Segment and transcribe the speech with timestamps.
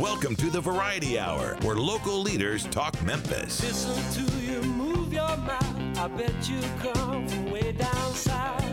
[0.00, 3.62] Welcome to the Variety Hour, where local leaders talk Memphis.
[3.62, 5.98] Listen to you move your mouth.
[5.98, 8.64] I bet you come from way down south.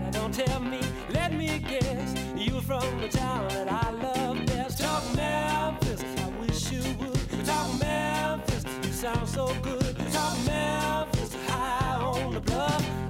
[0.00, 0.78] Now don't tell me,
[1.10, 2.14] let me guess.
[2.36, 4.78] You from the town that I love best.
[4.78, 7.44] Talk Memphis, I wish you would.
[7.44, 9.96] Talk Memphis, you sound so good.
[10.12, 13.05] Talk Memphis, high on the bluff.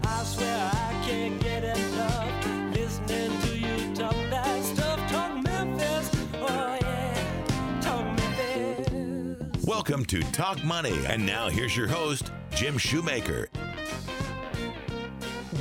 [9.89, 11.07] Welcome to Talk Money.
[11.07, 13.49] And now here's your host, Jim Shoemaker.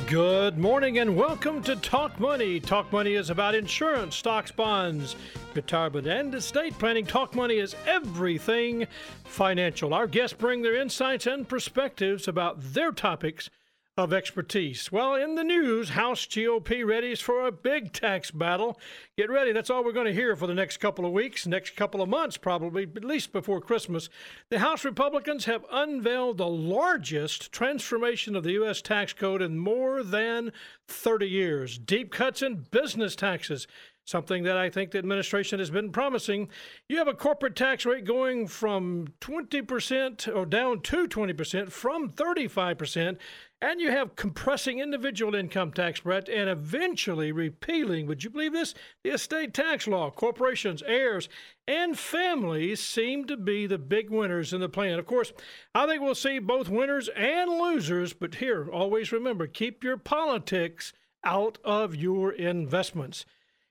[0.08, 2.58] Good morning and welcome to Talk Money.
[2.58, 5.14] Talk Money is about insurance, stocks, bonds,
[5.54, 7.06] retirement, and estate planning.
[7.06, 8.88] Talk Money is everything
[9.22, 9.94] financial.
[9.94, 13.48] Our guests bring their insights and perspectives about their topics
[13.96, 14.92] of expertise.
[14.92, 18.78] Well, in the news, House GOP readies for a big tax battle.
[19.16, 19.52] Get ready.
[19.52, 22.08] That's all we're going to hear for the next couple of weeks, next couple of
[22.10, 24.10] months, probably, at least before Christmas.
[24.50, 28.82] The House Republicans have unveiled the largest transformation of the U.S.
[28.82, 30.52] tax code in more than
[30.88, 31.78] 30 years.
[31.78, 33.66] Deep cuts in business taxes
[34.06, 36.48] something that I think the administration has been promising.
[36.88, 43.18] You have a corporate tax rate going from 20% or down to 20% from 35%,
[43.62, 48.74] and you have compressing individual income tax bracket and eventually repealing, would you believe this?
[49.02, 50.10] The estate tax law.
[50.10, 51.28] Corporations, heirs,
[51.66, 54.98] and families seem to be the big winners in the plan.
[54.98, 55.32] Of course,
[55.74, 60.92] I think we'll see both winners and losers, but here, always remember keep your politics
[61.24, 63.24] out of your investments.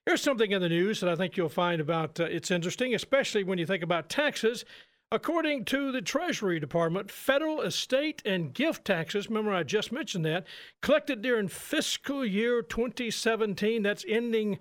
[0.05, 3.43] Here's something in the news that I think you'll find about uh, it's interesting, especially
[3.43, 4.65] when you think about taxes.
[5.15, 10.45] According to the Treasury Department, federal estate and gift taxes, remember I just mentioned that,
[10.81, 14.59] collected during fiscal year 2017, that's ending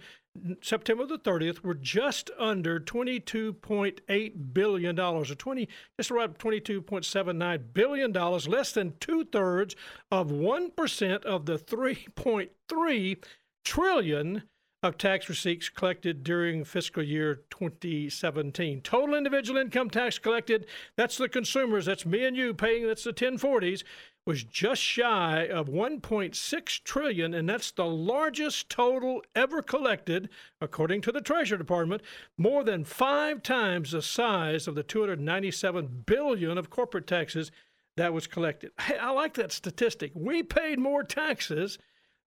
[0.63, 8.71] September the 30th, were just under $22.8 billion, or 20, just around $22.79 billion, less
[8.71, 9.75] than two thirds
[10.13, 13.25] of 1% of the 3.3
[13.65, 14.43] trillion
[14.85, 18.83] of tax receipts collected during fiscal year 2017.
[18.83, 23.13] Total individual income tax collected, that's the consumers, that's me and you paying, that's the
[23.13, 23.83] 1040s,
[24.27, 30.29] was just shy of 1.6 trillion and that's the largest total ever collected
[30.61, 32.03] according to the Treasury Department,
[32.39, 37.51] more than 5 times the size of the 297 billion of corporate taxes
[37.97, 38.73] that was collected.
[38.81, 40.13] Hey, I like that statistic.
[40.15, 41.79] We paid more taxes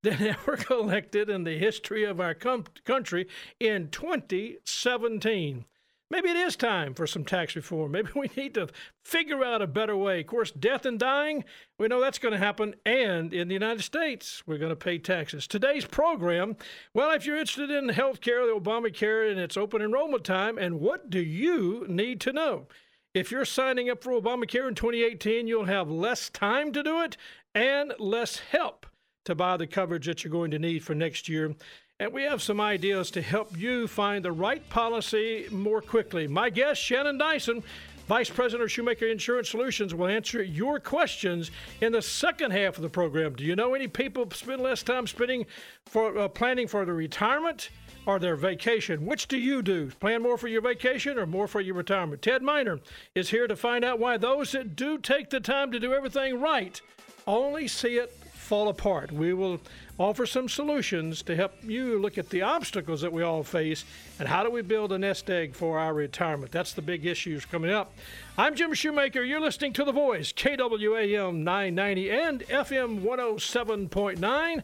[0.07, 3.27] than ever collected in the history of our com- country
[3.59, 5.65] in 2017.
[6.09, 7.91] Maybe it is time for some tax reform.
[7.93, 8.69] Maybe we need to
[9.03, 10.21] figure out a better way.
[10.21, 11.43] Of course, death and dying,
[11.77, 12.75] we know that's going to happen.
[12.85, 15.45] And in the United States, we're going to pay taxes.
[15.45, 16.55] Today's program,
[16.93, 20.79] well, if you're interested in health care, the Obamacare, and it's open enrollment time, and
[20.79, 22.67] what do you need to know?
[23.13, 27.17] If you're signing up for Obamacare in 2018, you'll have less time to do it
[27.53, 28.85] and less help
[29.27, 31.53] to buy the coverage that you're going to need for next year.
[31.99, 36.27] And we have some ideas to help you find the right policy more quickly.
[36.27, 37.61] My guest, Shannon Dyson,
[38.07, 41.51] Vice President of Shoemaker Insurance Solutions, will answer your questions
[41.81, 43.35] in the second half of the program.
[43.35, 45.45] Do you know any people spend less time spending
[45.85, 47.69] for uh, planning for their retirement
[48.05, 49.05] or their vacation?
[49.05, 49.91] Which do you do?
[49.99, 52.21] Plan more for your vacation or more for your retirement?
[52.21, 52.79] Ted Miner
[53.13, 56.39] is here to find out why those that do take the time to do everything
[56.39, 56.79] right
[57.27, 58.17] only see it
[58.47, 59.11] fall apart.
[59.11, 59.59] We will
[59.99, 63.83] offer some solutions to help you look at the obstacles that we all face
[64.19, 66.53] and how do we build a nest egg for our retirement.
[66.53, 67.93] That's the big issues coming up.
[68.37, 69.21] I'm Jim Shoemaker.
[69.21, 74.63] You're listening to The Voice, KWAM 990 and FM 107.9.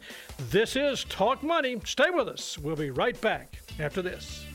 [0.49, 1.81] This is Talk Money.
[1.83, 2.57] Stay with us.
[2.57, 4.45] We'll be right back after this.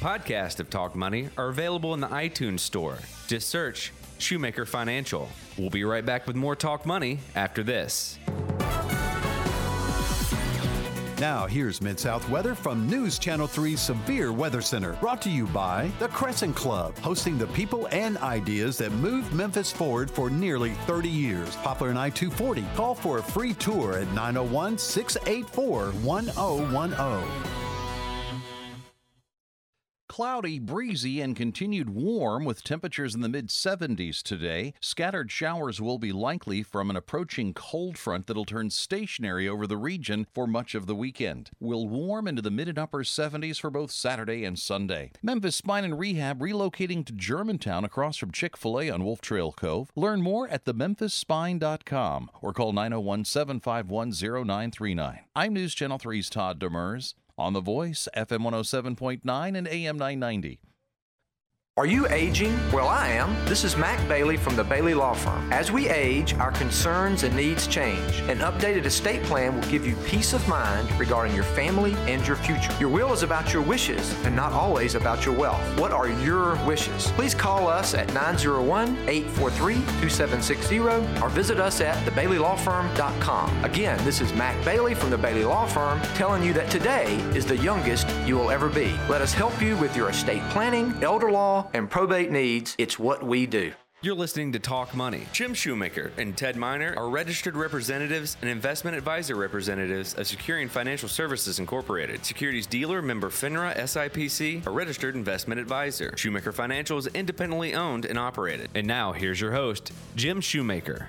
[0.00, 2.98] Podcasts of Talk Money are available in the iTunes Store.
[3.26, 5.28] Just search Shoemaker Financial.
[5.58, 8.16] We'll be right back with more Talk Money after this.
[11.18, 14.92] Now, here's Mid South weather from News Channel 3's Severe Weather Center.
[15.00, 19.72] Brought to you by the Crescent Club, hosting the people and ideas that moved Memphis
[19.72, 21.56] forward for nearly 30 years.
[21.56, 22.64] Poplar and I 240.
[22.76, 27.67] Call for a free tour at 901 684 1010.
[30.18, 34.74] Cloudy, breezy, and continued warm with temperatures in the mid 70s today.
[34.80, 39.76] Scattered showers will be likely from an approaching cold front that'll turn stationary over the
[39.76, 41.50] region for much of the weekend.
[41.60, 45.12] We'll warm into the mid and upper 70s for both Saturday and Sunday.
[45.22, 49.52] Memphis Spine and Rehab relocating to Germantown across from Chick fil A on Wolf Trail
[49.52, 49.92] Cove.
[49.94, 55.20] Learn more at thememphisspine.com or call 901 751 0939.
[55.36, 60.58] I'm News Channel 3's Todd Demers on The Voice, FM 107.9 and AM 990.
[61.78, 62.58] Are you aging?
[62.72, 63.36] Well, I am.
[63.44, 65.52] This is Mac Bailey from the Bailey Law Firm.
[65.52, 68.18] As we age, our concerns and needs change.
[68.22, 72.34] An updated estate plan will give you peace of mind regarding your family and your
[72.34, 72.76] future.
[72.80, 75.62] Your will is about your wishes and not always about your wealth.
[75.78, 77.12] What are your wishes?
[77.12, 80.80] Please call us at 901 843 2760
[81.22, 83.64] or visit us at thebaileylawfirm.com.
[83.64, 87.46] Again, this is Mac Bailey from the Bailey Law Firm telling you that today is
[87.46, 88.98] the youngest you will ever be.
[89.08, 92.74] Let us help you with your estate planning, elder law, and probate needs.
[92.78, 93.72] It's what we do.
[94.00, 95.26] You're listening to Talk Money.
[95.32, 101.08] Jim Shoemaker and Ted Miner are registered representatives and investment advisor representatives of Securian Financial
[101.08, 102.24] Services Incorporated.
[102.24, 106.14] Securities dealer member FINRA SIPC, a registered investment advisor.
[106.16, 108.70] Shoemaker Financial is independently owned and operated.
[108.76, 111.08] And now here's your host, Jim Shoemaker.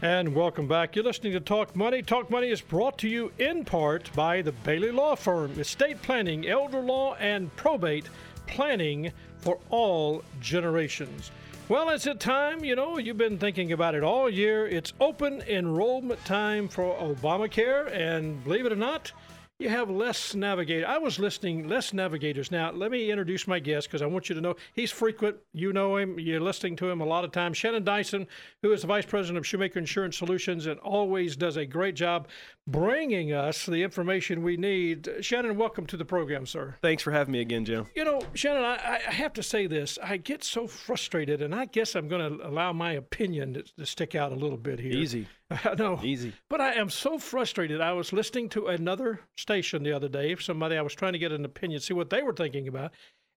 [0.00, 0.96] And welcome back.
[0.96, 2.00] You're listening to Talk Money.
[2.00, 6.48] Talk Money is brought to you in part by the Bailey Law Firm, estate planning,
[6.48, 8.06] elder law, and probate
[8.52, 11.30] planning for all generations.
[11.70, 14.68] Well, it's a time, you know, you've been thinking about it all year.
[14.68, 19.10] It's open enrollment time for Obamacare, and believe it or not,
[19.58, 20.86] you have less navigator.
[20.86, 22.50] I was listening less navigators.
[22.50, 25.36] Now, let me introduce my guest because I want you to know he's frequent.
[25.54, 26.18] You know him.
[26.18, 27.56] You're listening to him a lot of times.
[27.56, 28.26] Shannon Dyson,
[28.62, 32.28] who is the vice president of Shoemaker Insurance Solutions and always does a great job
[32.66, 35.08] bringing us the information we need.
[35.20, 36.76] Shannon, welcome to the program, sir.
[36.82, 37.86] Thanks for having me again, Jim.
[37.94, 39.98] You know, Shannon, I, I have to say this.
[40.02, 43.86] I get so frustrated, and I guess I'm going to allow my opinion to, to
[43.86, 44.92] stick out a little bit here.
[44.92, 45.26] Easy.
[45.50, 46.00] I know.
[46.02, 46.32] Easy.
[46.48, 47.80] But I am so frustrated.
[47.80, 51.32] I was listening to another station the other day, somebody I was trying to get
[51.32, 52.92] an opinion, see what they were thinking about.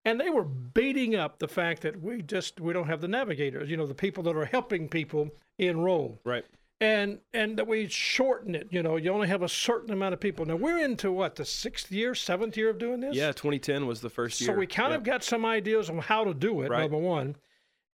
[0.07, 3.71] And they were beating up the fact that we just we don't have the navigators,
[3.71, 6.19] you know, the people that are helping people enroll.
[6.23, 6.45] Right.
[6.81, 10.19] And and that we shorten it, you know, you only have a certain amount of
[10.19, 10.45] people.
[10.45, 13.15] Now we're into what, the sixth year, seventh year of doing this?
[13.15, 14.49] Yeah, 2010 was the first year.
[14.51, 16.81] So we kind of got some ideas on how to do it, Right.
[16.81, 17.37] number one.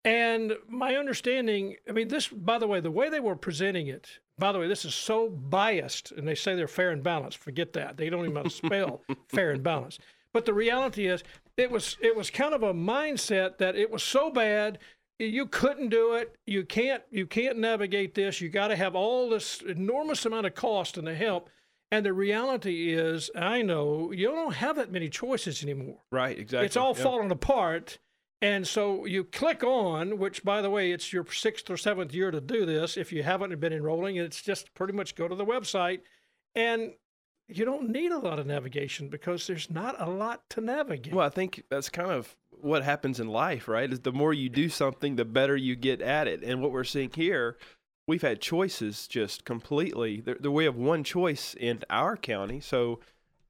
[0.05, 4.19] And my understanding, I mean, this, by the way, the way they were presenting it,
[4.37, 7.37] by the way, this is so biased, and they say they're fair and balanced.
[7.39, 7.97] Forget that.
[7.97, 9.99] They don't even know how to spell fair and balanced.
[10.31, 11.21] But the reality is,
[11.57, 14.79] it was it was kind of a mindset that it was so bad
[15.19, 16.35] you couldn't do it.
[16.47, 18.41] You can't you can't navigate this.
[18.41, 21.49] You got to have all this enormous amount of cost and the help.
[21.91, 25.97] And the reality is, I know you don't have that many choices anymore.
[26.11, 26.67] Right, exactly.
[26.67, 27.03] It's all Yep.
[27.03, 27.97] falling apart.
[28.41, 32.31] And so you click on, which by the way, it's your sixth or seventh year
[32.31, 32.95] to do this.
[32.95, 36.01] If you haven't been enrolling, and it's just pretty much go to the website.
[36.55, 36.93] And
[37.47, 41.13] you don't need a lot of navigation because there's not a lot to navigate.
[41.13, 43.91] Well, I think that's kind of what happens in life, right?
[43.91, 46.43] Is the more you do something, the better you get at it.
[46.43, 47.57] And what we're seeing here,
[48.07, 50.21] we've had choices just completely.
[50.21, 52.99] The, the we have one choice in our county, so.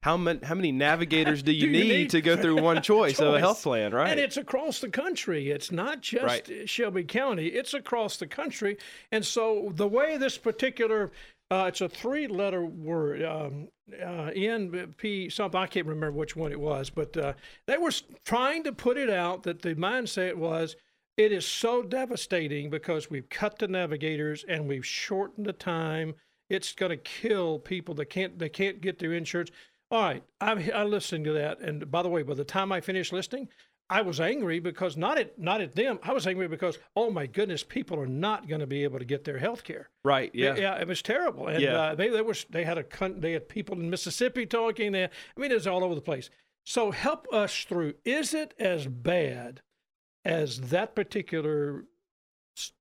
[0.02, 2.80] How many how many navigators do you, Do you need, need- to go through one
[2.92, 4.08] choice, of a health plan, right?
[4.12, 5.50] And it's across the country.
[5.50, 6.66] It's not just Right.
[6.66, 7.48] Shelby County.
[7.48, 8.78] It's across the country.
[9.12, 11.10] And so the way this particular,
[11.50, 13.68] uh, it's a three-letter word, um,
[14.00, 15.60] uh, NP something.
[15.60, 17.32] I can't remember which one it was, but uh,
[17.66, 17.90] they were
[18.24, 20.76] trying to put it out that the mindset was.
[21.16, 26.14] It is so devastating because we've cut the navigators and we've shortened the time.
[26.48, 29.50] It's going to kill people that can't they can't get their insurance.
[29.90, 32.80] All right, I, I listened to that, and by the way, by the time I
[32.80, 33.48] finished listening,
[33.92, 35.98] I was angry because not at not at them.
[36.02, 39.04] I was angry because oh my goodness, people are not going to be able to
[39.04, 39.90] get their health care.
[40.04, 40.54] right, yeah.
[40.54, 41.48] yeah, it was terrible.
[41.48, 41.80] And Yeah.
[41.80, 42.84] uh, they they were they had a
[43.18, 44.92] they had people in Mississippi talking.
[44.92, 46.30] They, I mean, it's all over the place.
[46.64, 47.94] So help us through.
[48.04, 49.60] Is it as bad
[50.24, 51.84] as that particular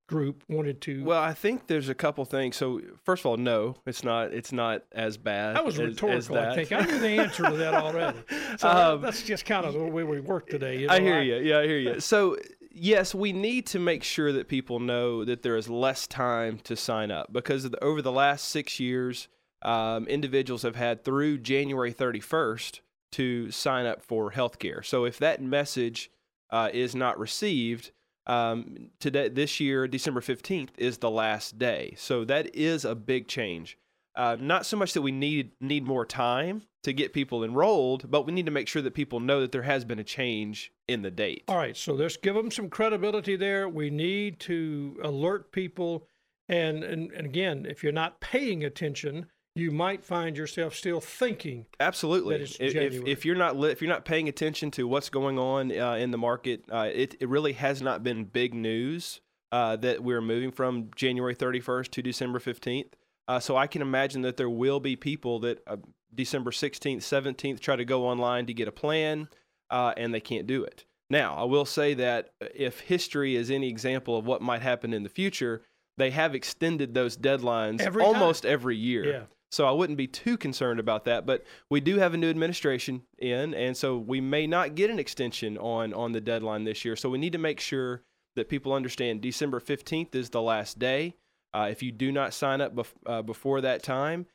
[0.07, 1.03] group wanted to?
[1.03, 2.55] Well, I think there's a couple things.
[2.55, 4.33] So first of all, no, it's not.
[4.33, 5.55] It's not as bad.
[5.55, 6.37] that was as- as rhetorical.
[6.39, 8.17] I think I knew the answer to that already.
[8.57, 10.79] So Um, that's just kind of the way we work today.
[10.79, 11.35] You I know, hear you.
[11.37, 11.99] Yeah, I hear you.
[11.99, 12.37] So,
[12.71, 16.75] yes, we need to make sure that people know that there is less time to
[16.75, 19.27] sign up because the, over the last six years,
[19.61, 22.79] um, individuals have had through January 31st
[23.13, 24.83] to sign up for healthcare.
[24.85, 26.09] So, if that message
[26.51, 27.91] uh, is not received,
[28.29, 31.95] um, today, this year, December 15th is the last day.
[31.97, 33.77] So, that is a big change.
[34.15, 38.25] uh, not so much that we need need more time to get people enrolled, but
[38.25, 41.01] we need to make sure that people know that there has been a change in
[41.01, 41.43] the date.
[41.47, 43.67] All right, so let's give them some credibility there.
[43.69, 46.07] We need to alert people,
[46.47, 51.65] and and, and again, if you're not paying attention, you might find yourself still thinking.
[51.79, 52.37] Absolutely.
[52.37, 55.09] That it's If- if, if you're not li- if you're not paying attention to what's
[55.09, 59.21] going on uh, in the market, uh, it it really has not been big news
[59.51, 62.91] uh, that we're moving from January 31st to December 15th.
[63.27, 65.77] Uh, so I can imagine that there will be people that uh,
[66.13, 69.27] December 16th, 17th try to go online to get a plan,
[69.69, 70.85] uh, and they can't do it.
[71.11, 75.03] Now, I will say that if history is any example of what might happen in
[75.03, 75.63] the future,
[75.97, 79.05] they have extended those deadlines Every almost every year.
[79.05, 79.23] Yeah.
[79.51, 81.25] So I wouldn't be too concerned about that.
[81.25, 84.99] But we do have a new administration in, and so we may not get an
[84.99, 86.95] extension on on the deadline this year.
[86.95, 88.03] So we need to make sure
[88.35, 91.15] that people understand December fifteenth is the last day.
[91.53, 94.27] Uh, if you do not sign up bef- uh, before that time,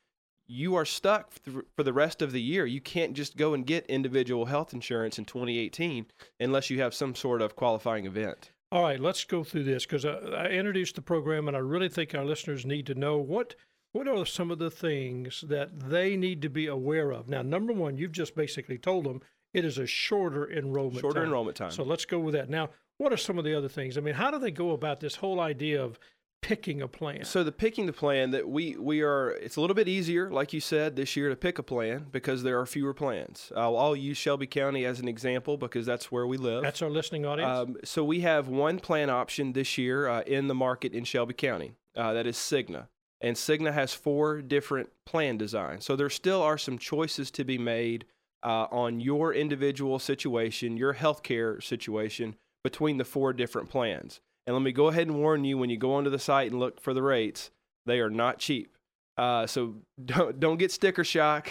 [0.47, 2.67] you are stuck th- for the rest of the year.
[2.67, 6.07] You can't just go and get individual health insurance in 2018
[6.41, 8.51] unless you have some sort of qualifying event.
[8.73, 11.89] All right, let's go through this because I, I introduced the program, and I really
[11.89, 13.55] think our listeners need to know what
[13.95, 17.29] what are some of the things that they need to be aware of.
[17.29, 19.21] Now, number one, you've just basically told them
[19.53, 21.27] it is a shorter enrollment Shorter time.
[21.27, 21.71] enrollment time.
[21.71, 22.51] So let's go with that.
[22.51, 23.97] Now, what are some of the other things?
[23.97, 26.01] I mean, how do they go about this whole idea of
[26.43, 27.25] picking a plan?
[27.25, 30.53] So the picking the plan that we we are it's a little bit easier, like
[30.53, 33.53] you said, this year to pick a plan because there are fewer plans.
[33.57, 36.65] I'll, I'll use Shelby County as an example because that's where we live.
[36.65, 37.49] That's our listening audience.
[37.71, 41.35] Um, so we have one plan option this year uh, in the market in Shelby
[41.35, 41.75] County.
[41.97, 42.89] Uh, that is Cigna,
[43.21, 45.85] and Cigna has four different plan designs.
[45.85, 48.05] So there still are some choices to be made
[48.43, 54.21] uh, on your individual situation, your healthcare situation between the four different plans.
[54.47, 56.61] And let me go ahead and warn you: when you go onto the site and
[56.61, 57.51] look for the rates,
[57.87, 58.77] they are not cheap.
[59.17, 61.49] Uh, so don't don't get sticker shock.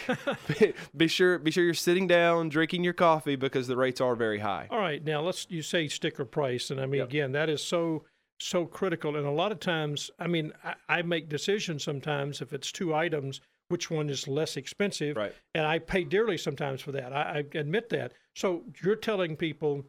[0.59, 4.15] be, be sure be sure you're sitting down, drinking your coffee because the rates are
[4.15, 4.67] very high.
[4.69, 7.07] All right, now let's you say sticker price, and I mean Yep.
[7.09, 8.03] again that is so
[8.43, 12.53] so critical, and a lot of times, I mean I, I make decisions sometimes if
[12.53, 15.33] it's two items, which one is less expensive, Right.
[15.55, 17.13] and I pay dearly sometimes for that.
[17.13, 17.21] I,
[17.53, 18.13] I admit that.
[18.35, 19.85] So you're telling people,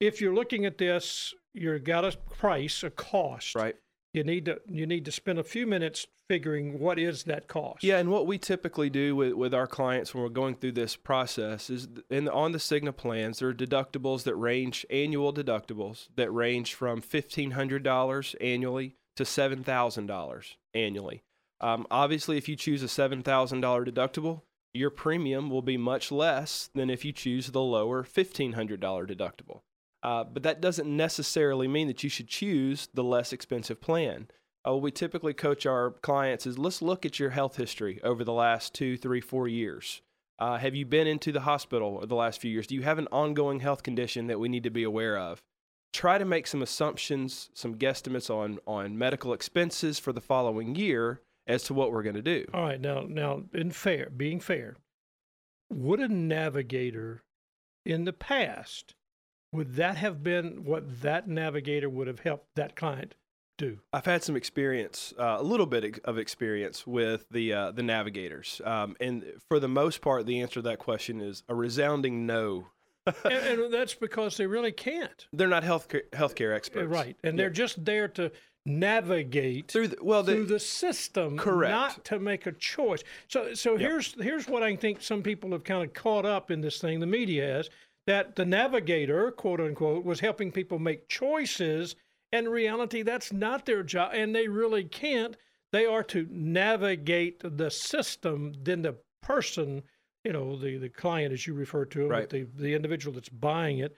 [0.00, 3.76] if you're looking at this, you've got a price, a cost, Right.
[4.12, 7.82] You need to you need to spend a few minutes figuring what is that cost.
[7.82, 10.96] Yeah, and what we typically do with, with our clients when we're going through this
[10.96, 16.08] process is in the, on the Cigna plans, there are deductibles that range, annual deductibles
[16.16, 21.22] that range from $1,500 annually to $7,000 annually.
[21.60, 23.24] Um, obviously, if you choose a $7,000
[23.62, 29.62] deductible, your premium will be much less than if you choose the lower $1,500 deductible.
[30.02, 34.28] Uh, but that doesn't necessarily mean that you should choose the less expensive plan.
[34.66, 38.24] Uh, what we typically coach our clients is let's look at your health history over
[38.24, 40.02] the last two, three, four years.
[40.38, 42.66] Uh, have you been into the hospital the last few years?
[42.66, 45.42] Do you have an ongoing health condition that we need to be aware of?
[45.92, 51.20] Try to make some assumptions, some guesstimates on, on medical expenses for the following year
[51.46, 52.46] as to what we're going to do.
[52.54, 54.76] All right, now now in fair, being fair,
[55.70, 57.22] would a navigator
[57.84, 58.94] in the past
[59.52, 63.14] would that have been what that navigator would have helped that client
[63.58, 63.78] do?
[63.92, 68.60] I've had some experience, uh, a little bit of experience with the uh, the navigators,
[68.64, 72.68] um, and for the most part, the answer to that question is a resounding no.
[73.06, 75.26] and, and that's because they really can't.
[75.32, 78.30] They're not health healthcare experts, Right, and they're just there to
[78.66, 81.70] navigate Through the, well, through the, the system, Correct.
[81.70, 83.02] not to make a choice.
[83.28, 86.60] So, so here's here's what I think some people have kind of caught up in
[86.60, 87.00] this thing.
[87.00, 87.70] The media has
[88.10, 91.94] that the navigator, quote unquote, was helping people make choices.
[92.32, 95.36] In reality, that's not their job, and they really can't.
[95.72, 98.52] They are to navigate the system.
[98.62, 99.82] Then the person,
[100.24, 102.30] you know, the the client, as you refer to, it, Right.
[102.30, 103.94] the the individual that's buying it,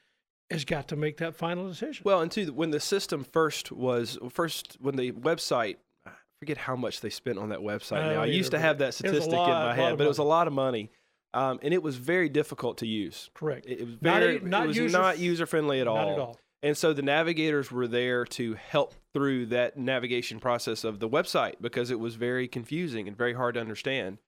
[0.51, 2.03] has got to make that final decision.
[2.05, 5.77] well, and two, when the system first was first when the website.
[6.07, 6.11] I
[6.45, 8.03] forget how much they spent on that website.
[8.03, 9.97] I now I used to have that it was a statistic lot- in my head,
[9.99, 10.91] but it was a lot of money,
[11.35, 13.31] um, and it was very difficult to use.
[13.35, 13.67] Correct.
[13.67, 15.97] It, it was Not very, e- not it was user- not user friendly at all.
[15.97, 16.39] Not at all.
[16.65, 21.55] And so the navigators were there to help through that navigation process of the website
[21.61, 24.19] because it was very confusing and very hard to understand.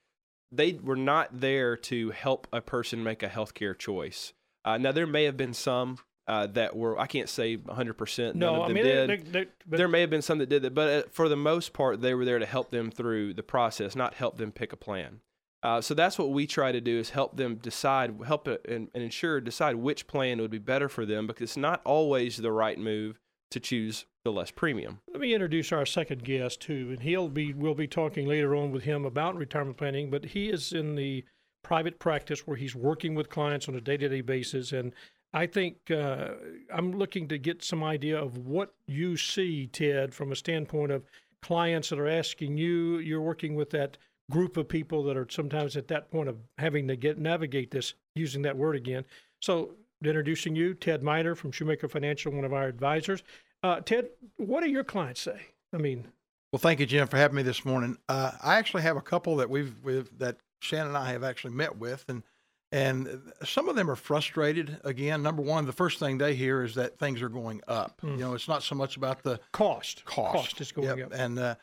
[0.50, 4.32] They were not there to help a person make a healthcare choice.
[4.64, 8.18] Uh, now there may have been some uh, that were I can't say 100%.
[8.34, 9.10] None No, of I mean, did.
[9.10, 11.36] they, they, but there may have been some that did that, but uh, for the
[11.36, 14.72] most part, they were there to help them through the process, not help them pick
[14.72, 15.20] a plan.
[15.64, 19.02] Uh, so that's what we try to do is help them decide, help and, and
[19.02, 22.78] ensure decide which plan would be better for them because it's not always the right
[22.78, 23.18] move
[23.50, 25.00] to choose the less premium.
[25.10, 28.72] Let me introduce our second guest too, and he'll be we'll be talking later on
[28.72, 30.10] with him about retirement planning.
[30.10, 31.24] But he is in the
[31.62, 34.92] private practice where he's working with clients on a day-to-day basis, and
[35.32, 36.32] I think uh,
[36.72, 41.04] I'm looking to get some idea of what you see, Ted, from a standpoint of
[41.40, 42.98] clients that are asking you.
[42.98, 43.96] You're working with that
[44.30, 47.94] group of people that are sometimes at that point of having to get navigate this,
[48.14, 49.04] using that word again.
[49.40, 49.72] So,
[50.04, 53.22] introducing you, Ted Miner from Shoemaker Financial, one of our advisors.
[53.62, 55.40] Uh, Ted, what do your clients say?
[55.72, 56.06] I mean,
[56.54, 57.98] well, thank you, Jim, for having me this morning.
[58.08, 61.52] Uh, I actually have a couple that we've, we've that Shannon and I have actually
[61.52, 62.22] met with, and
[62.70, 64.78] and some of them are frustrated.
[64.84, 68.00] Again, number one, the first thing they hear is that things are going up.
[68.02, 68.12] Mm.
[68.12, 70.04] You know, it's not so much about the cost.
[70.04, 71.06] Cost, cost is going yep.
[71.06, 71.54] up, and uh,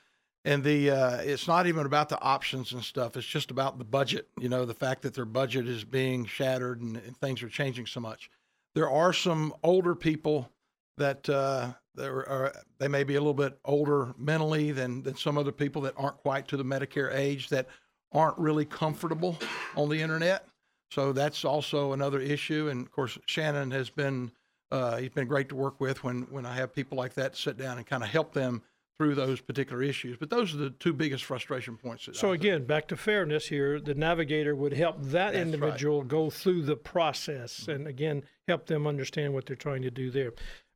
[0.43, 3.15] and the uh, it's not even about the options and stuff.
[3.15, 4.27] It's just about the budget.
[4.39, 7.85] You know, the fact that their budget is being shattered and, and things are changing
[7.85, 8.29] so much.
[8.73, 10.49] There are some older people
[10.97, 15.51] that uh, are, they may be a little bit older mentally than than some other
[15.51, 17.67] people that aren't quite to the Medicare age that
[18.11, 19.37] aren't really comfortable
[19.75, 20.47] on the internet.
[20.91, 22.67] So that's also another issue.
[22.69, 24.31] And of course, Shannon has been
[24.71, 27.57] uh, he's been great to work with when when I have people like that sit
[27.57, 28.63] down and kind of help them
[29.01, 30.15] through those particular issues.
[30.15, 32.07] But those are the two biggest frustration points.
[32.13, 36.07] So again, back to fairness here, the navigator would help that That's individual right.
[36.07, 40.33] go through the process and again help them understand what they're trying to do there.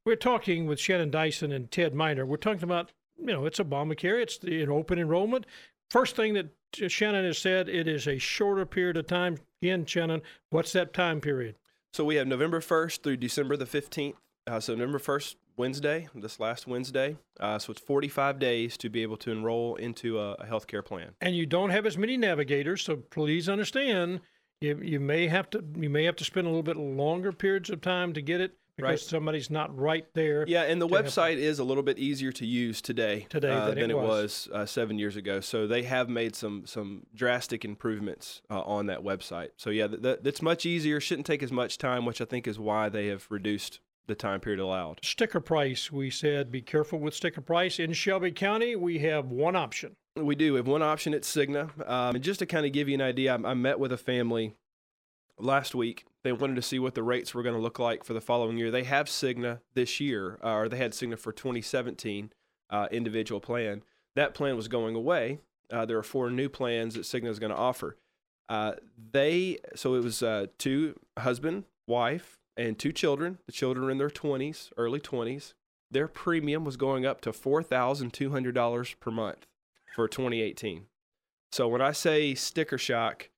[0.08, 2.26] We're talking with Shannon Dyson and Ted Miner.
[2.26, 5.46] We're talking about you know it's Obamacare, it's the an open enrollment.
[5.92, 9.38] First thing that Shannon has said, it is a shorter period of time.
[9.62, 11.58] Again, Shannon, what's that time period?
[11.94, 14.16] So we have November 1st through December the 15th.
[14.48, 17.18] Uh, so November 1st, Wednesday, this last Wednesday.
[17.40, 21.12] Uh, so it's 45 days to be able to enroll into a, a healthcare plan.
[21.22, 24.22] And you don't have as many navigators, so please understand
[24.62, 27.70] you, you may have to you may have to spend a little bit longer periods
[27.70, 29.00] of time to get it because Right.
[29.00, 30.44] somebody's not right there.
[30.48, 33.78] Yeah, and the website is a little bit easier to use today, Today uh, than
[33.78, 34.08] it it was.
[34.08, 35.40] was uh, seven years ago.
[35.40, 39.50] So they have made some some drastic improvements uh, on that website.
[39.58, 41.00] So yeah, th- th- that's much easier.
[41.00, 44.40] Shouldn't take as much time, which I think is why they have reduced the time
[44.40, 45.00] period allowed.
[45.04, 47.80] Sticker price, we said be careful with sticker price.
[47.80, 49.96] In Shelby County, we have one option.
[50.16, 50.54] We do.
[50.54, 51.70] We have one option at Cigna.
[51.90, 53.98] Um, and just to kind of give you an idea, I, I met with a
[53.98, 54.56] family
[55.38, 56.06] last week.
[56.24, 58.58] They wanted to see what the rates were going to look like for the following
[58.58, 58.72] year.
[58.72, 62.32] They have Cigna this year, uh, or they had Cigna for 2017
[62.70, 63.84] uh, individual plan.
[64.16, 65.40] That plan was going away.
[65.72, 67.98] Uh, there are four new plans that Cigna is going to offer.
[68.48, 68.74] Uh,
[69.12, 73.40] they so it was uh, two husband, wife, and two children.
[73.46, 75.54] The children are in their 20s, early 20s.
[75.92, 79.46] Their premium was going up to four thousand two hundred dollars per month
[79.96, 80.88] for 2018.
[81.52, 83.30] So when I say sticker shock,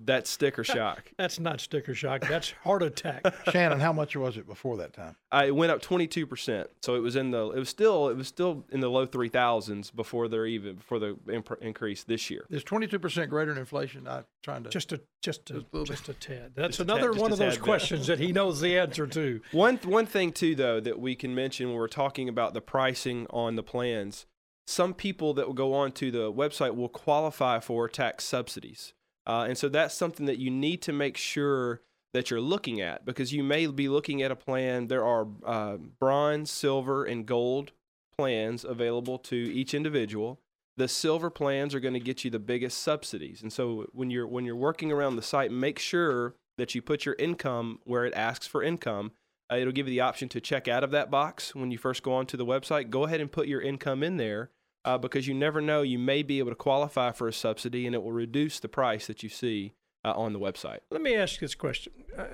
[0.00, 1.10] that's sticker shock.
[1.16, 2.22] That's not sticker shock.
[2.28, 3.22] That's heart attack.
[3.50, 5.16] Shannon, how much was it before that time?
[5.32, 6.70] I it went up 22 percent.
[6.82, 9.94] So it was in the it was still it was still in the low 3000s
[9.94, 12.46] before they're even before the imp- increase this year.
[12.50, 14.06] Is twenty two percent greater than inflation?
[14.08, 16.52] I'm trying to Just a just a Just a little just a tad.
[16.54, 17.64] That's Just another tad- one of those tad bit.
[17.64, 19.40] questions that he knows the answer to.
[19.52, 23.26] One one thing too though that we can mention when we're talking about the pricing
[23.30, 24.26] on the plans,
[24.66, 28.92] some people that will go on to the website will qualify for tax subsidies.
[29.28, 31.82] Uh, and so that's something that you need to make sure
[32.14, 34.88] that you're looking at because you may be looking at a plan.
[34.88, 37.72] There are uh, bronze, silver, and gold
[38.16, 40.40] plans available to each individual.
[40.78, 43.42] The silver plans are going to get you the biggest subsidies.
[43.42, 47.04] And so when you're when you're working around the site, make sure that you put
[47.04, 49.12] your income where it asks for income.
[49.52, 52.02] Uh, it'll give you the option to check out of that box when you first
[52.02, 52.90] go onto the website.
[52.90, 54.50] Go ahead and put your income in there
[54.88, 55.82] uh, because you never know.
[55.82, 59.06] You may be able to qualify for a subsidy and it will reduce the price
[59.06, 60.78] that you see uh, on the website.
[60.90, 61.92] Let me ask you this question.
[62.16, 62.24] Uh,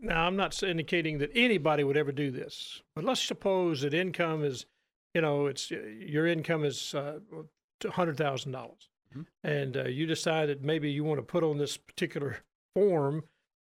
[0.00, 4.44] now, I'm not indicating that anybody would ever do this, but let's suppose that income
[4.44, 4.66] is,
[5.14, 7.18] you know, it's your income is uh,
[7.90, 8.90] hundred thousand dollars,
[9.42, 12.38] and uh, you that maybe you want to put on this particular
[12.74, 13.24] form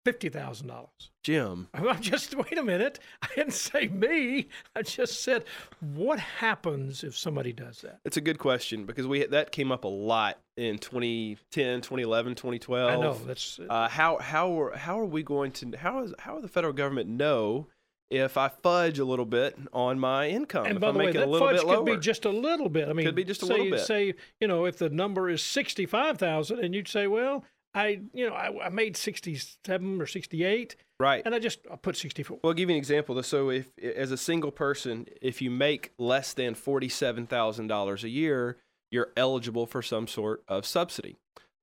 [0.04, 1.10] fifty thousand dollars.
[1.22, 2.98] Jim, I'm just wait a minute.
[3.22, 4.48] I didn't say me.
[4.76, 5.44] I just said
[5.80, 8.00] what happens if somebody does that.
[8.04, 12.90] it's a good question because we that came up a lot in 2010, 2011, 2012.
[12.90, 16.34] I know that's Uh, how how are, how are we going to how is how
[16.34, 17.68] will the federal government know
[18.10, 20.66] if I fudge a little bit on my income?
[20.66, 21.76] And if by the way, that little fudge bit lower?
[21.78, 22.88] could be just a little bit.
[22.88, 23.80] I mean, Could be just a say, little bit.
[23.80, 28.28] Say, you know, if the number is sixty-five thousand, and you'd say, well, I, you
[28.28, 31.22] know, I, I made sixty-seven or sixty-eight, right.
[31.24, 32.38] and I just I put sixty-four.
[32.42, 33.20] Well, I'll give you an example.
[33.22, 38.08] So, if as a single person, if you make less than forty-seven thousand dollars a
[38.08, 38.58] year,
[38.90, 41.16] you're eligible for some sort of subsidy.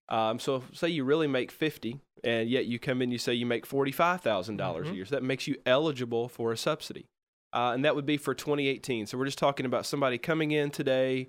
[0.10, 3.46] Um, so, say you really make fifty, and yet you come in, you say you
[3.46, 4.92] make forty-five dollars Mhm.
[4.92, 7.06] a year, so that makes you eligible for a subsidy.
[7.54, 9.06] uh, and that would be for 2018.
[9.08, 11.28] So we're just talking about somebody coming in today,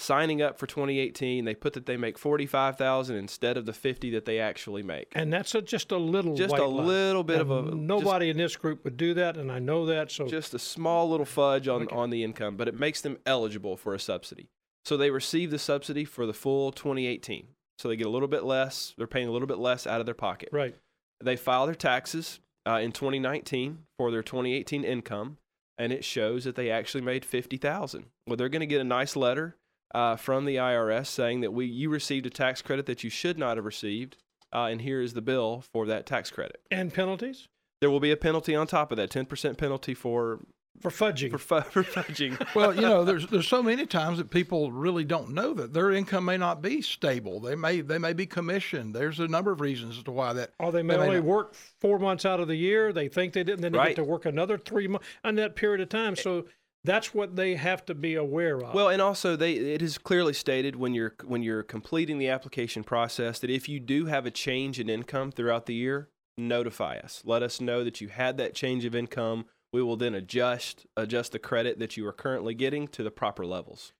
[0.00, 1.44] signing up for 2018.
[1.44, 5.12] They put that they make 45,000 instead of the 50 that they actually make.
[5.14, 6.84] And that's a, just a little, Just a lie.
[6.84, 10.10] little bit of a- Nobody in this group would do that, and I know that.
[10.10, 13.76] So just a small little fudge on, on the income, but it makes them eligible
[13.76, 14.48] for a subsidy.
[14.84, 17.48] So they receive the subsidy for the full 2018.
[17.78, 18.94] So they get a little bit less.
[18.96, 20.48] They're paying a little bit less out of their pocket.
[20.52, 20.74] right.
[21.22, 25.36] They file their taxes uh, in 2019 for their 2018 income,
[25.76, 28.06] and it shows that they actually made 50,000.
[28.26, 29.56] Well, they're going to get a nice letter
[29.94, 33.38] uh, from the IRS saying that we you received a tax credit that you should
[33.38, 34.16] not have received,
[34.52, 36.60] uh, and here is the bill for that tax credit.
[36.70, 37.48] And penalties
[37.80, 40.40] There will be a penalty on top of that, 10% penalty for
[40.80, 41.30] for fudging.
[41.30, 42.38] for, fu- for fudging.
[42.54, 45.90] well, you know, there's there's so many times that people really don't know that their
[45.90, 47.38] income may not be stable.
[47.40, 48.94] They may they may be commissioned.
[48.94, 50.52] There's a number of reasons as to why that.
[50.58, 52.92] or they may they may only not- work four months out of the year.
[52.94, 53.88] They think they didn't, then they Right.
[53.88, 56.16] get to work another three months in that period of time.
[56.16, 56.46] So
[56.84, 58.74] that's what they have to be aware of.
[58.74, 62.84] Well, and also they it is clearly stated when you're when you're completing the application
[62.84, 67.22] process that if you do have a change in income throughout the year, notify us.
[67.24, 69.46] Let us know that you had that change of income.
[69.72, 73.44] We will then adjust adjust the credit that you are currently getting to the proper
[73.44, 73.92] levels.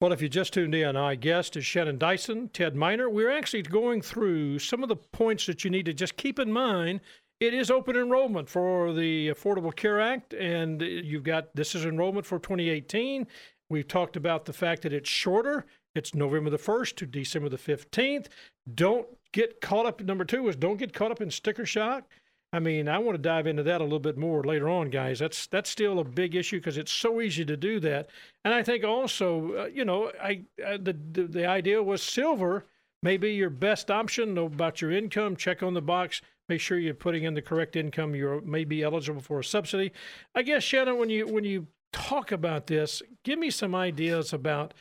[0.00, 3.08] Well, if you just tuned in, our guest is Shannon Dyson, Ted Miner.
[3.08, 6.50] We're actually going through some of the points that you need to just keep in
[6.50, 7.02] mind.
[7.42, 12.24] It is open enrollment for the Affordable Care Act, and you've got this is enrollment
[12.24, 13.26] for 2018.
[13.68, 15.66] We've talked about the fact that it's shorter.
[15.96, 18.28] It's November the 1st to December the 15th.
[18.72, 20.00] Don't get caught up.
[20.00, 22.04] Number two is don't get caught up in sticker shock.
[22.52, 25.18] I mean, I want to dive into that a little bit more later on, guys.
[25.18, 28.08] That's that's still a big issue because it's so easy to do that.
[28.44, 32.66] And I think also, uh, you know, I uh, the, the the idea was silver
[33.02, 34.32] may be your best option.
[34.32, 35.34] Know about your income.
[35.34, 36.22] Check on the box.
[36.48, 38.14] Make sure you're putting in the correct income.
[38.14, 39.92] You're maybe eligible for a subsidy.
[40.34, 44.74] I guess Shannon, when you when you talk about this, give me some ideas about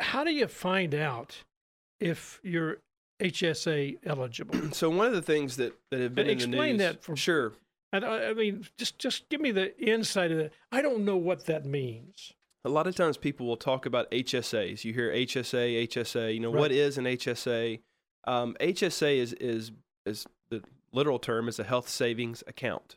[0.00, 1.44] how do you find out
[2.00, 2.78] if you're
[3.20, 4.58] HSA eligible.
[4.72, 7.52] So one of the things that, that have been in the news, that for- sure.
[7.92, 7.98] I,
[8.30, 10.52] I mean, just just give me the insight of that.
[10.72, 12.32] I don't know what that means.
[12.64, 14.84] A lot of times people will talk about HSAs.
[14.84, 16.34] You hear HSA, HSA.
[16.34, 16.60] You know Right.
[16.60, 17.80] what is an HSA?
[18.26, 19.70] Um, HSA is is
[20.06, 20.62] is the
[20.94, 22.96] literal term is a health savings account.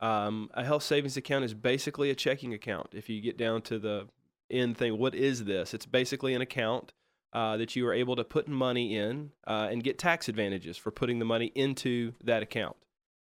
[0.00, 2.88] Um, a health savings account is basically a checking account.
[2.92, 4.08] If you get down to the
[4.50, 5.72] end thing, what is this?
[5.72, 6.92] It's basically an account
[7.32, 10.90] uh, that you are able to put money in uh, and get tax advantages for
[10.90, 12.76] putting the money into that account.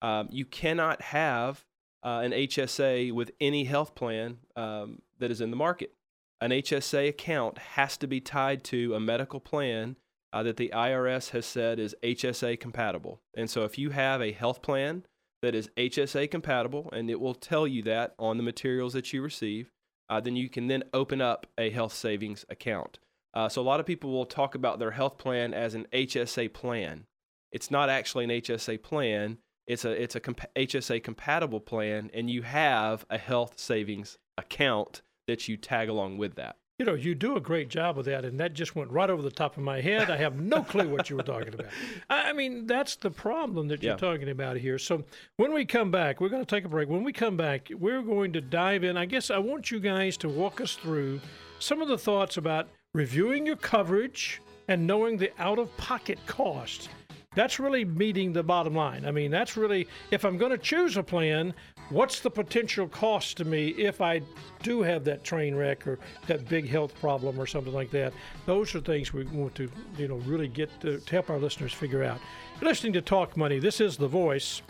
[0.02, 1.65] Um, you cannot have
[2.04, 5.93] uh, an HSA with any health plan um, that is in the market.
[6.41, 9.95] An HSA account has to be tied to a medical plan
[10.34, 13.22] uh, that the IRS has said is HSA compatible.
[13.36, 15.06] And so if you have a health plan
[15.43, 19.22] that is HSA compatible, and it will tell you that on the materials that you
[19.22, 19.69] receive,
[20.10, 22.98] uh, then you can then open up a health savings account.
[23.34, 26.52] Uh, so a lot of people will talk about their health plan as an HSA
[26.54, 27.06] plan.
[27.52, 29.38] It's not actually an HSA plan.
[29.67, 35.48] It's a it's a HSA compatible plan, and you have a health savings account that
[35.48, 36.58] you tag along with that.
[36.79, 39.21] You know, you do a great job of that, and that just went right over
[39.21, 40.09] the top of my head.
[40.09, 41.67] I have no clue what you were talking about.
[42.09, 44.79] I I mean, that's the problem that you're talking about here.
[44.79, 45.03] So,
[45.38, 46.89] when we come back, we're going to take a break.
[46.89, 48.97] When we come back, we're going to dive in.
[48.97, 51.21] I guess I want you guys to walk us through
[51.59, 56.89] some of the thoughts about reviewing your coverage and knowing the out of pocket cost.
[57.36, 59.05] That's really meeting the bottom line.
[59.05, 61.53] I mean, that's really, if I'm going to choose a plan,
[61.93, 64.21] what's the potential cost to me if I
[64.62, 68.13] do have that train wreck or that big health problem or something like that?
[68.45, 71.73] Those are things we want to, you know, really get to, to help our listeners
[71.73, 72.19] figure out.
[72.60, 73.60] You're listening to Talk Money.
[73.60, 74.62] This is The Voice.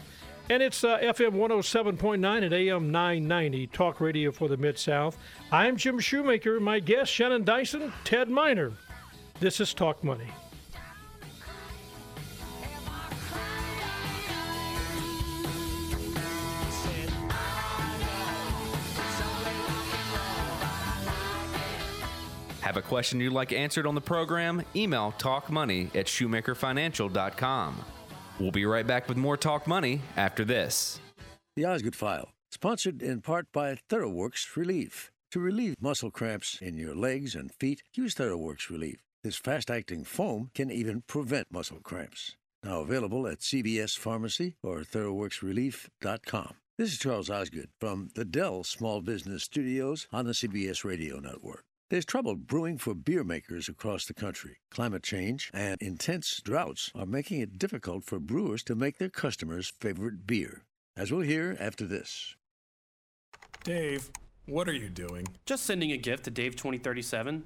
[0.50, 5.18] And it's uh, FM 107.9 and AM 990, talk radio for the Mid South.
[5.54, 6.60] I'm Jim Shoemaker.
[6.60, 8.74] My guest, Shannon Dyson, Ted Miner.
[9.40, 10.28] This is Talk Money.
[22.64, 24.64] Have a question you'd like answered on the program?
[24.74, 27.76] Email talkmoney at shoemakerfinancial.com.
[28.40, 31.02] We'll be right back with more Talk Money after this.
[31.58, 35.12] The Osgood File, sponsored in part by TheraWorks Relief.
[35.32, 39.04] To relieve muscle cramps in your legs and feet, use TheraWorks Relief.
[39.26, 42.38] This fast acting foam can even prevent muscle cramps.
[42.64, 46.54] Now available at CVS Pharmacy or TheraWorksRelief.com.
[46.78, 51.66] This is Charles Osgood from the Dell Small Business Studios on the CBS Radio Network.
[51.94, 54.58] There's trouble brewing for beer makers across the country.
[54.72, 59.72] Climate change and intense droughts are making it difficult for brewers to make their customers'
[59.80, 60.64] favorite beer.
[60.98, 62.36] As we'll hear after this.
[63.64, 64.10] Dave,
[64.48, 65.28] What are you doing?
[65.46, 67.44] Just sending a gift to Dave 2037.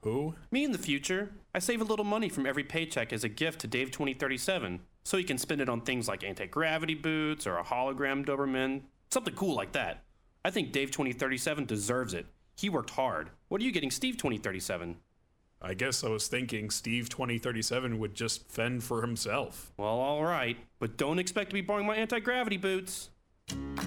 [0.00, 0.34] Who?
[0.50, 1.30] Me in the future.
[1.54, 5.16] I save a little money from every paycheck as a gift to Dave 2037, so
[5.16, 8.80] he can spend it on things like anti gravity boots or a hologram Doberman,
[9.12, 10.02] something cool like that.
[10.44, 12.26] I think Dave 2037 deserves it.
[12.56, 13.30] He worked hard.
[13.48, 14.96] What are you getting Steve 2037?
[15.60, 19.72] I guess I was thinking Steve 2037 would just fend for himself.
[19.76, 23.10] Well, alright, but don't expect to be borrowing my anti gravity boots.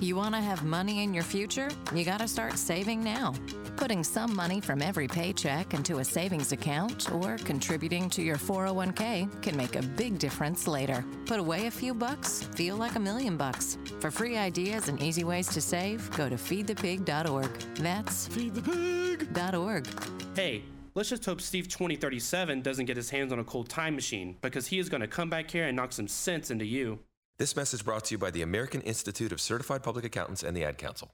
[0.01, 1.67] You want to have money in your future?
[1.93, 3.33] You got to start saving now.
[3.75, 9.41] Putting some money from every paycheck into a savings account or contributing to your 401k
[9.41, 11.03] can make a big difference later.
[11.25, 13.77] Put away a few bucks, feel like a million bucks.
[13.99, 17.59] For free ideas and easy ways to save, go to feedthepig.org.
[17.75, 19.87] That's feedthepig.org.
[20.33, 20.63] Hey,
[20.95, 24.67] let's just hope Steve 2037 doesn't get his hands on a cold time machine because
[24.67, 26.99] he is going to come back here and knock some sense into you.
[27.39, 30.65] This message brought to you by the American Institute of Certified Public Accountants and the
[30.65, 31.13] Ad Council.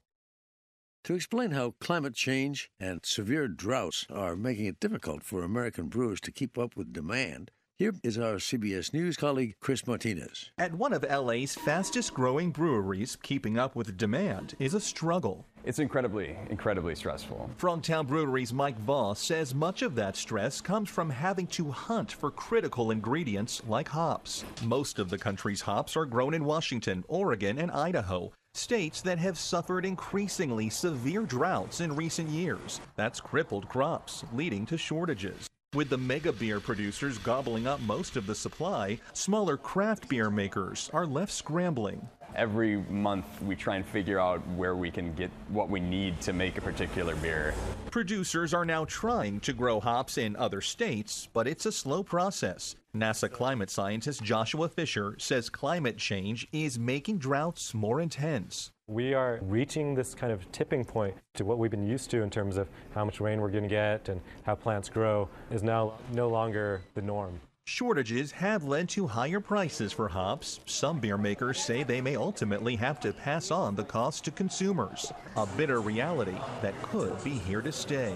[1.04, 6.20] To explain how climate change and severe droughts are making it difficult for American brewers
[6.22, 10.50] to keep up with demand, here is our CBS News colleague, Chris Martinez.
[10.58, 15.46] At one of LA's fastest growing breweries, keeping up with demand is a struggle.
[15.66, 17.50] It's incredibly, incredibly stressful.
[17.58, 22.32] Frogtown Brewery's Mike Voss says much of that stress comes from having to hunt for
[22.32, 24.46] critical ingredients like hops.
[24.64, 28.32] Most of the country's hops are grown in Washington, Oregon, and Idaho.
[28.54, 32.80] States that have suffered increasingly severe droughts in recent years.
[32.96, 35.50] That's crippled crops, leading to shortages.
[35.76, 40.90] With the mega beer producers gobbling up most of the supply, smaller craft beer makers
[40.94, 42.08] are left scrambling.
[42.34, 46.32] Every month we try and figure out where we can get what we need to
[46.32, 47.54] make a particular beer.
[47.92, 52.78] Producers are now trying to grow hops in other states, but it's a slow process.
[52.96, 58.72] NASA climate scientist Joshua Fisher says climate change is making droughts more intense.
[58.88, 62.30] We are reaching this kind of tipping point to what we've been used to in
[62.30, 65.96] terms of how much rain we're going to get and how plants grow is now
[66.14, 67.42] no longer the norm.
[67.68, 70.60] Shortages have led to higher prices for hops.
[70.66, 75.12] Some beer makers say they may ultimately have to pass on the cost to consumers.
[75.36, 78.16] A bitter reality that could be here to stay.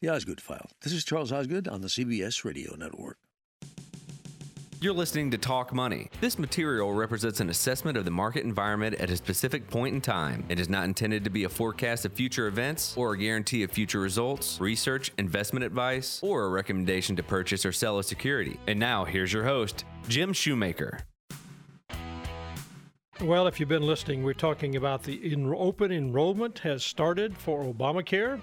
[0.00, 0.70] The Osgood File.
[0.82, 3.18] This is Charles Osgood on the CBS Radio Network.
[4.78, 6.10] You're listening to Talk Money.
[6.20, 10.44] This material represents an assessment of the market environment at a specific point in time.
[10.50, 13.70] It is not intended to be a forecast of future events or a guarantee of
[13.70, 18.60] future results, research, investment advice, or a recommendation to purchase or sell a security.
[18.66, 21.00] And now, here's your host, Jim Shoemaker.
[23.22, 27.64] Well, if you've been listening, we're talking about the en- open enrollment has started for
[27.64, 28.42] Obamacare.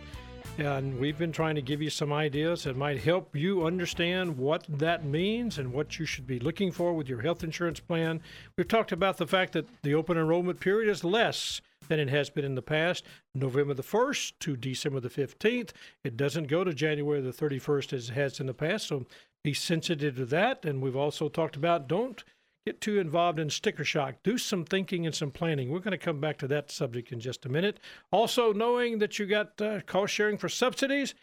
[0.59, 4.63] And we've been trying to give you some ideas that might help you understand what
[4.69, 8.21] that means and what you should be looking for with your health insurance plan.
[8.55, 12.29] We've talked about the fact that the open enrollment period is less than it has
[12.29, 15.71] been in the past, November the 1st to December the 15th.
[16.03, 19.07] It doesn't go to January the 31st as it has in the past, so
[19.43, 20.63] be sensitive to that.
[20.65, 22.23] And we've also talked about don't
[22.65, 24.15] get too involved in sticker shock.
[24.23, 25.69] Do some thinking and some planning.
[25.69, 27.79] We're going to come back to that subject in just a minute.
[28.11, 31.13] Also, knowing that you got uh, cost sharing for subsidies,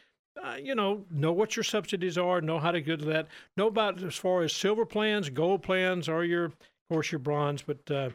[0.43, 3.67] uh, you know, know what your subsidies are, know how to get to that, know
[3.67, 6.57] about as far as silver plans, gold plans, or your, of
[6.91, 7.63] course, your bronze.
[7.63, 8.11] But uh,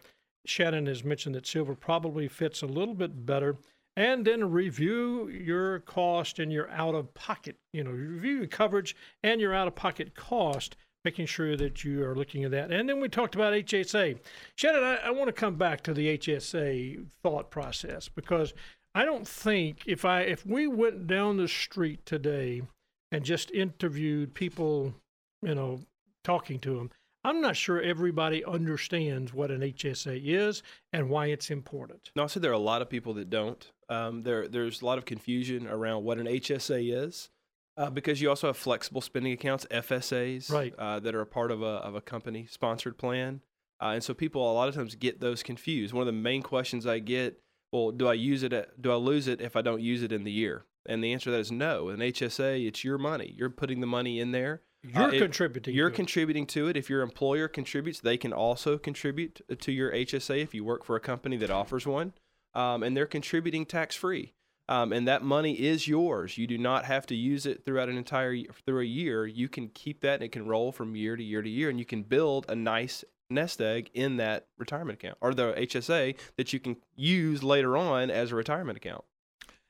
[0.45, 3.57] Shannon has mentioned that silver probably fits a little bit better.
[3.97, 8.93] And then review your cost and your out of pocket, you know, review your coverage
[9.23, 12.71] and your out of pocket cost making sure that you are looking at that.
[12.71, 14.19] And then we talked about HSA.
[14.55, 18.53] Shannon, I, I want to come back to the HSA thought process because
[18.95, 22.63] I don't think if I if we went down the street today
[23.11, 24.95] and just interviewed people,
[25.41, 25.81] you know,
[26.23, 26.89] talking to them,
[27.25, 30.63] I'm not sure everybody understands what an HSA is
[30.93, 32.11] and why it's important.
[32.15, 33.71] No, I said there are a lot of people that don't.
[33.89, 37.29] Um, there, there's a lot of confusion around what an HSA is.
[37.77, 40.73] Uh, because you also have flexible spending accounts, FSAs, right.
[40.77, 43.41] uh, that are a part of a, of a company sponsored plan.
[43.81, 45.93] Uh, and so people a lot of times get those confused.
[45.93, 47.41] One of the main questions I get,
[47.73, 48.53] well, do I use it?
[48.53, 50.65] At, do I lose it if I don't use it in the year?
[50.85, 51.89] And the answer to that is no.
[51.89, 53.33] An HSA, it's your money.
[53.37, 54.61] You're putting the money in there.
[54.83, 55.73] You're it- contributing.
[55.73, 55.97] You're to it.
[55.97, 56.77] contributing to it.
[56.77, 60.95] If your employer contributes, they can also contribute to your HSA if you work for
[60.95, 62.13] a company that offers one,
[62.53, 64.33] um, and they're contributing tax free.
[64.67, 66.37] Um, and that money is yours.
[66.37, 69.27] You do not have to use it throughout an entire through a year.
[69.27, 71.77] You can keep that, and it can roll from year to year to year, and
[71.77, 76.53] you can build a nice nest egg in that retirement account or the HSA that
[76.53, 79.03] you can use later on as a retirement account.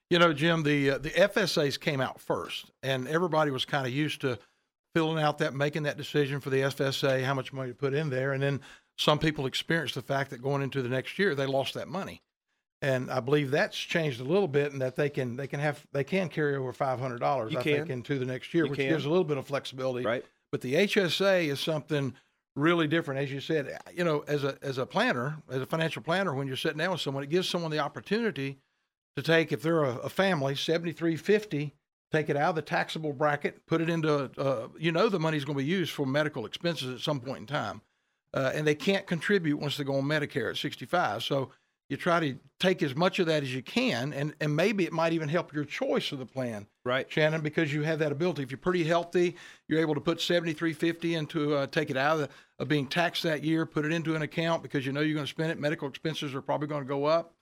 [0.10, 3.94] You know, Jim, the uh, the FSAs came out first, and everybody was kind of
[3.94, 4.38] used to
[4.94, 8.10] filling out that, making that decision for the FSA, how much money to put in
[8.10, 8.62] there, and then
[8.98, 12.22] some people experienced the fact that going into the next year they lost that money,
[12.86, 15.84] And I believe that's changed a little bit, and that they can they can have
[15.92, 17.56] they can carry over five hundred dollars.
[17.56, 17.78] I can.
[17.78, 18.90] think into the next year, You which can.
[18.90, 20.06] gives a little bit of flexibility.
[20.06, 20.24] Right.
[20.52, 22.14] But the HSA is something
[22.56, 23.76] really different, as you said.
[23.92, 26.92] You know, as a as a planner, as a financial planner, when you're sitting down
[26.92, 28.60] with someone, it gives someone the opportunity
[29.16, 31.74] to take if they're a, a family seventy three fifty,
[32.12, 35.44] take it out of the taxable bracket, put it into uh, you know the money's
[35.44, 37.82] going to be used for medical expenses at some point in time,
[38.36, 41.24] uh, and they can't contribute once they go on Medicare at sixty five.
[41.24, 41.50] So
[41.90, 44.94] you try to take as much of that as you can, and and maybe it
[44.94, 48.44] might even help your choice of the plan, right, Shannon, because you have that ability.
[48.44, 49.36] If you're pretty healthy,
[49.68, 52.68] you're able to put seventy three fifty into uh, take it out of, the, of
[52.68, 55.30] being taxed that year, put it into an account because you know you're going to
[55.30, 55.60] spend it.
[55.60, 57.36] Medical expenses are probably going to go up,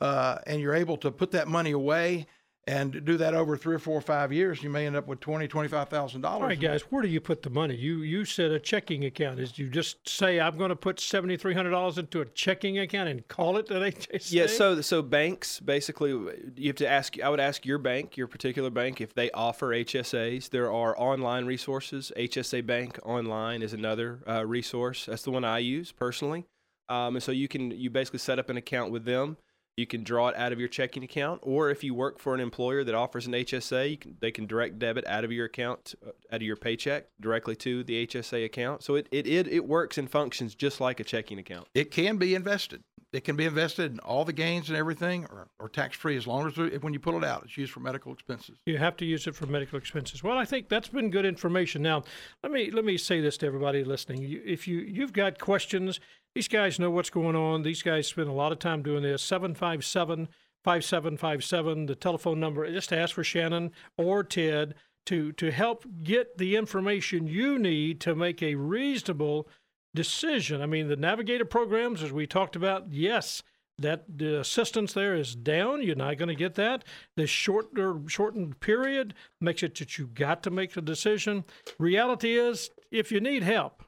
[0.00, 2.26] uh, and you're able to put that money away
[2.68, 4.62] and do that over three or four or five years.
[4.62, 6.42] You may end up with twenty twenty five thousand dollars.
[6.42, 7.76] All right, guys, where do you put the money?
[7.76, 9.38] You you said a checking account.
[9.38, 12.78] Is you just say I'm going to put seventy three hundred dollars into a checking
[12.78, 14.32] account and call it an HSA?
[14.32, 17.20] Yeah, so so banks basically you have to ask.
[17.20, 20.50] I would ask your bank, your particular bank, if they offer HSAs.
[20.50, 22.10] There are online resources.
[22.16, 25.06] HSA Bank Online is another uh, resource.
[25.06, 26.46] That's the one I use personally.
[26.88, 29.36] Um, and so you can you basically set up an account with them.
[29.76, 32.40] You can draw it out of your checking account, or if you work for an
[32.40, 35.94] employer that offers an HSA, you can, they can direct debit out of your account,
[36.04, 38.82] uh, out of your paycheck, directly to the HSA account.
[38.82, 41.68] So it, it, it, it works and functions just like a checking account.
[41.74, 42.84] it can be invested.
[43.12, 46.26] It can be invested in all the gains and everything, or, or tax free as
[46.26, 48.58] long as when you pull it out, it's used for medical expenses.
[48.66, 50.22] You have to use it for medical expenses.
[50.22, 51.82] Well, I think that's been good information.
[51.82, 52.02] Now,
[52.42, 54.22] let me let me say this to everybody listening.
[54.22, 56.00] You, if you you've got questions,
[56.36, 57.62] these guys know what's going on.
[57.62, 59.22] These guys spend a lot of time doing this.
[59.22, 60.28] 757
[60.64, 62.70] 5757, the telephone number.
[62.70, 64.74] Just ask for Shannon or Ted
[65.06, 69.48] to to help get the information you need to make a reasonable
[69.94, 70.60] decision.
[70.60, 73.42] I mean, the Navigator programs, as we talked about, yes,
[73.78, 75.82] that the assistance there is down.
[75.82, 76.84] You're not going to get that.
[77.16, 81.44] The shorter shortened period makes it that you got to make the decision.
[81.78, 83.85] Reality is, if you need help,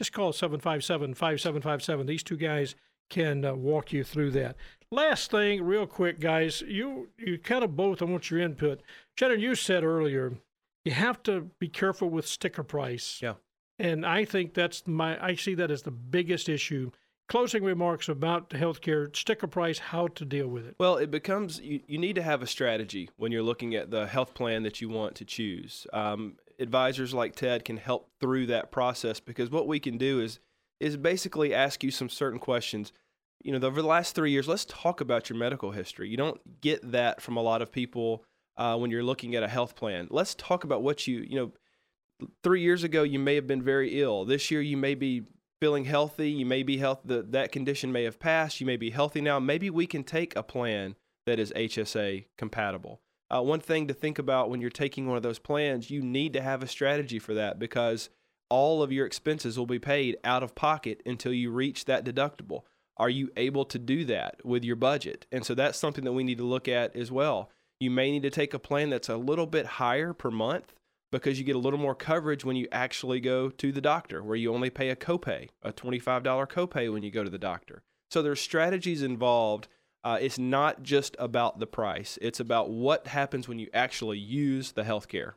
[0.00, 2.06] just call 757-5757.
[2.06, 2.74] These two guys
[3.10, 4.56] can uh, walk you through that.
[4.90, 8.00] Last thing, real quick, guys, you you kind of both.
[8.00, 8.80] I want your input.
[9.18, 10.32] Shannon, you said earlier,
[10.86, 13.20] you have to be careful with sticker price.
[13.20, 13.34] Yeah.
[13.78, 16.90] And I think that's my, I see that as the biggest issue.
[17.28, 20.76] Closing remarks about healthcare sticker price, how to deal with it.
[20.80, 24.06] Well, it becomes you, you need to have a strategy when you're looking at the
[24.06, 25.86] health plan that you want to choose.
[25.92, 30.38] Um, advisors like Ted can help through that process because what we can do is
[30.78, 32.92] is basically ask you some certain questions.
[33.42, 36.08] You know, over the last three years, let's talk about your medical history.
[36.08, 38.24] You don't get that from a lot of people
[38.56, 40.08] uh, when you're looking at a health plan.
[40.10, 41.52] Let's talk about what you you know.
[42.42, 44.26] Three years ago, you may have been very ill.
[44.26, 45.22] This year, you may be
[45.58, 46.30] feeling healthy.
[46.30, 47.00] You may be health.
[47.02, 48.60] The, that condition may have passed.
[48.60, 49.38] You may be healthy now.
[49.38, 53.00] Maybe we can take a plan that is HSA compatible.
[53.32, 56.32] Uh, one thing to think about when you're taking one of those plans, you need
[56.32, 58.10] to have a strategy for that because
[58.48, 62.62] all of your expenses will be paid out of pocket until you reach that deductible.
[62.96, 65.26] Are you able to do that with your budget?
[65.30, 67.50] And so that's something that we need to look at as well.
[67.78, 70.74] You may need to take a plan that's a little bit higher per month
[71.10, 74.36] because you get a little more coverage when you actually go to the doctor, where
[74.36, 77.82] you only pay a copay, a $25 copay when you go to the doctor.
[78.10, 79.68] So there's strategies involved.
[80.02, 84.72] Uh, it's not just about the price, it's about what happens when you actually use
[84.72, 85.36] the health care.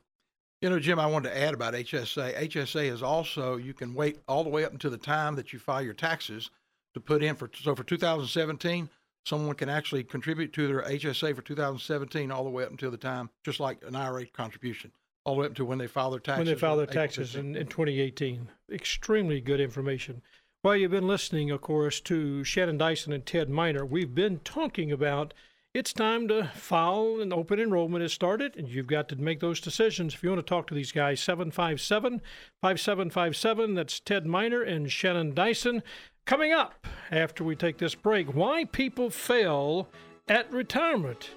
[0.61, 2.47] You know, Jim, I wanted to add about HSA.
[2.47, 5.59] HSA is also you can wait all the way up until the time that you
[5.59, 6.49] file your taxes
[6.93, 7.49] to put in for.
[7.53, 8.89] So for 2017,
[9.25, 12.97] someone can actually contribute to their HSA for 2017 all the way up until the
[12.97, 14.91] time, just like an IRA contribution,
[15.25, 16.45] all the way up to when they file their taxes.
[16.45, 18.47] when they file their taxes in, in 2018.
[18.71, 20.21] Extremely good information.
[20.63, 23.85] Well, you've been listening, of course, to Shannon Dyson and Ted Miner.
[23.85, 25.33] We've been talking about
[25.73, 29.59] it's time to file and open enrollment has started, and you've got to make those
[29.59, 30.13] decisions.
[30.13, 32.21] If you want to talk to these guys, 757
[32.61, 33.73] 5757.
[33.73, 35.83] That's Ted Miner and Shannon Dyson.
[36.23, 39.89] Coming up after we take this break, why people fail
[40.29, 41.31] at retirement.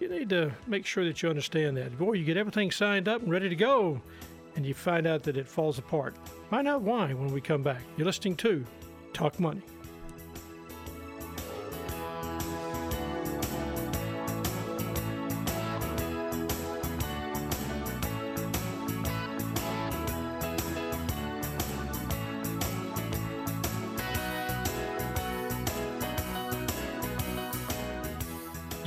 [0.00, 1.96] You need to make sure that you understand that.
[1.96, 4.02] Boy, you get everything signed up and ready to go,
[4.56, 6.16] and you find out that it falls apart.
[6.50, 7.82] Find out why when we come back.
[7.96, 8.64] You're listening to
[9.12, 9.62] Talk Money.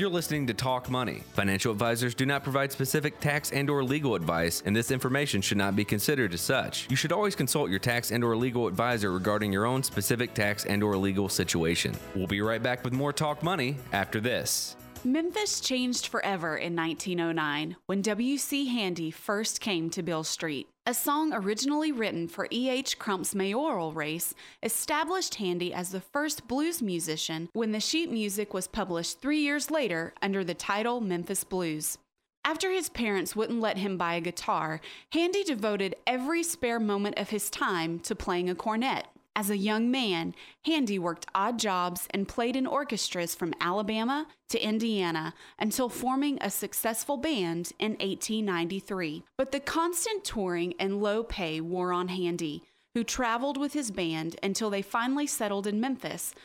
[0.09, 1.21] You're listening to Talk Money.
[1.33, 5.59] Financial advisors do not provide specific tax and or legal advice, and this information should
[5.59, 6.89] not be considered as such.
[6.89, 10.65] You should always consult your tax and or legal advisor regarding your own specific tax
[10.65, 11.95] and or legal situation.
[12.15, 14.75] We'll be right back with more Talk Money after this.
[15.03, 18.65] Memphis changed forever in 1909 when W.C.
[18.65, 20.69] Handy first came to Beale Street.
[20.89, 22.97] A song originally written for E.H.
[22.97, 24.33] Crump's mayoral race
[24.63, 29.69] established Handy as the first blues musician when the sheet music was published three years
[29.69, 31.99] later under the title Memphis Blues.
[32.43, 34.81] After his parents wouldn't let him buy a guitar,
[35.11, 39.05] Handy devoted every spare moment of his time to playing a cornet.
[39.39, 40.35] As a young man,
[40.65, 46.49] Handy worked odd jobs and played in orchestras from Alabama to Indiana until forming a
[46.49, 49.23] successful band in 1893.
[49.37, 52.63] But the constant touring and low pay wore on Handy,
[52.93, 56.35] who traveled with his band until they finally settled in Memphis,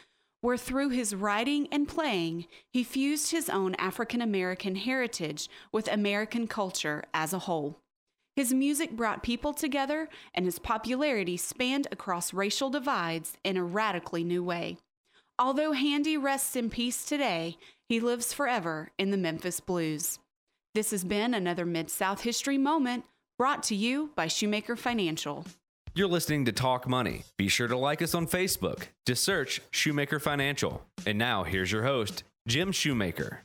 [0.41, 6.47] where through his writing and playing, he fused his own African American heritage with American
[6.47, 7.81] culture as a whole.
[8.37, 14.25] His music brought people together, and his popularity spanned across racial divides in a radically
[14.25, 14.79] new way.
[15.39, 17.57] Although Handy rests in peace today,
[17.89, 20.19] he lives forever in the Memphis Blues.
[20.75, 23.05] This has been another Mid South History Moment
[23.39, 25.45] brought to you by Shoemaker Financial.
[25.95, 27.23] You're listening to Talk Money.
[27.37, 28.89] Be sure to like us on Facebook.
[29.07, 30.85] Just search Shoemaker Financial.
[31.07, 33.45] And now here's your host, Jim Shoemaker.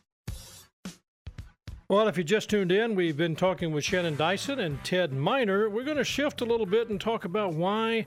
[1.91, 5.67] Well, if you just tuned in, we've been talking with Shannon Dyson and Ted Miner.
[5.71, 8.05] We're going to shift a little bit and talk about why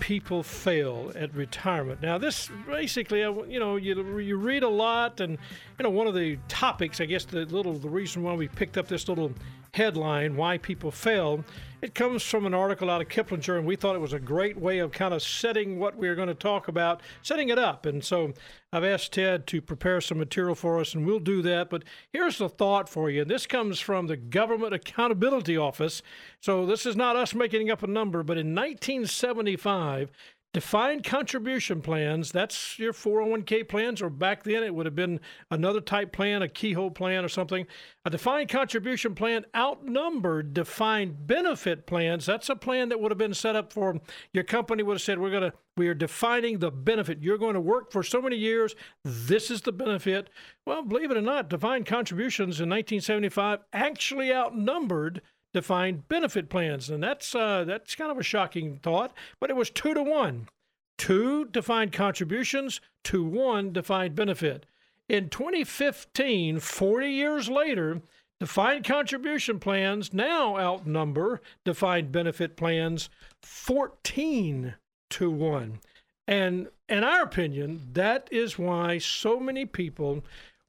[0.00, 2.00] people fail at retirement.
[2.00, 5.32] Now, this basically, you know, you, you read a lot, and
[5.78, 8.78] you know, one of the topics, I guess, the little the reason why we picked
[8.78, 9.34] up this little
[9.74, 11.44] headline, "Why People Fail,"
[11.82, 14.56] it comes from an article out of Kiplinger, and we thought it was a great
[14.58, 17.86] way of kind of setting what we are going to talk about, setting it up.
[17.86, 18.32] And so,
[18.70, 21.70] I've asked Ted to prepare some material for us, and we'll do that.
[21.70, 23.24] But here's the thought for you.
[23.24, 26.02] This comes from the Government Accountability Office.
[26.40, 30.10] So this is not us making up a number, but in 1975.
[30.58, 35.20] Defined contribution plans, that's your 401k plans, or back then it would have been
[35.52, 37.64] another type plan, a Keogh plan or something.
[38.04, 42.26] A defined contribution plan outnumbered defined benefit plans.
[42.26, 44.00] That's a plan that would have been set up for
[44.32, 47.22] your company would have said, We're gonna we are defining the benefit.
[47.22, 48.74] You're going to work for so many years.
[49.04, 50.28] This is the benefit.
[50.66, 55.22] Well, believe it or not, defined contributions in 1975 actually outnumbered
[55.52, 59.12] defined benefit plans, and that's uh, that's kind of a shocking thought.
[59.40, 60.48] But it was two to one,
[60.96, 64.66] two defined contributions to one defined benefit.
[65.08, 68.02] In 2015, 40 years later,
[68.40, 73.08] defined contribution plans now outnumber defined benefit plans
[73.42, 74.74] 14
[75.10, 75.80] to one.
[76.26, 80.24] And in our opinion, that is why so many people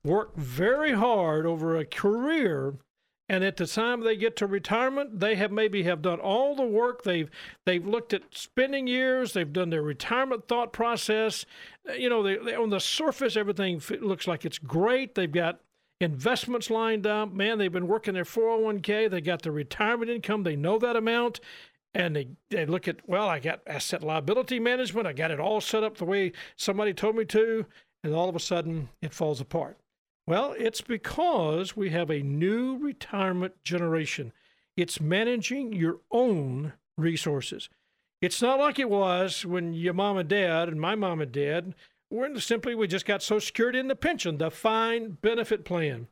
[0.05, 2.75] work very hard over a career
[3.29, 6.65] and at the time they get to retirement they have maybe have done all the
[6.65, 7.03] work.
[7.03, 7.29] They've
[7.65, 9.33] they've looked at spending years.
[9.33, 11.45] They've done their retirement thought process.
[11.95, 15.13] You know they, they, on the surface everything looks like it's great.
[15.13, 15.59] They've got
[16.01, 17.31] investments lined up.
[17.31, 20.43] Man they've been working their 401k they got their retirement income.
[20.43, 21.39] They know that amount.
[21.95, 25.07] And they, they look at well i got asset liability management.
[25.07, 27.67] I got it all set up the way somebody told me to.
[28.03, 29.77] And all of a sudden it falls apart
[30.29, 34.31] well, it's because we have a new retirement generation.
[34.77, 37.67] It's managing your own resources.
[38.21, 41.73] It's not like it was when your mom and dad and my mom and dad
[42.11, 46.09] were simply we just got Social Security and the pension, the fine benefit plan.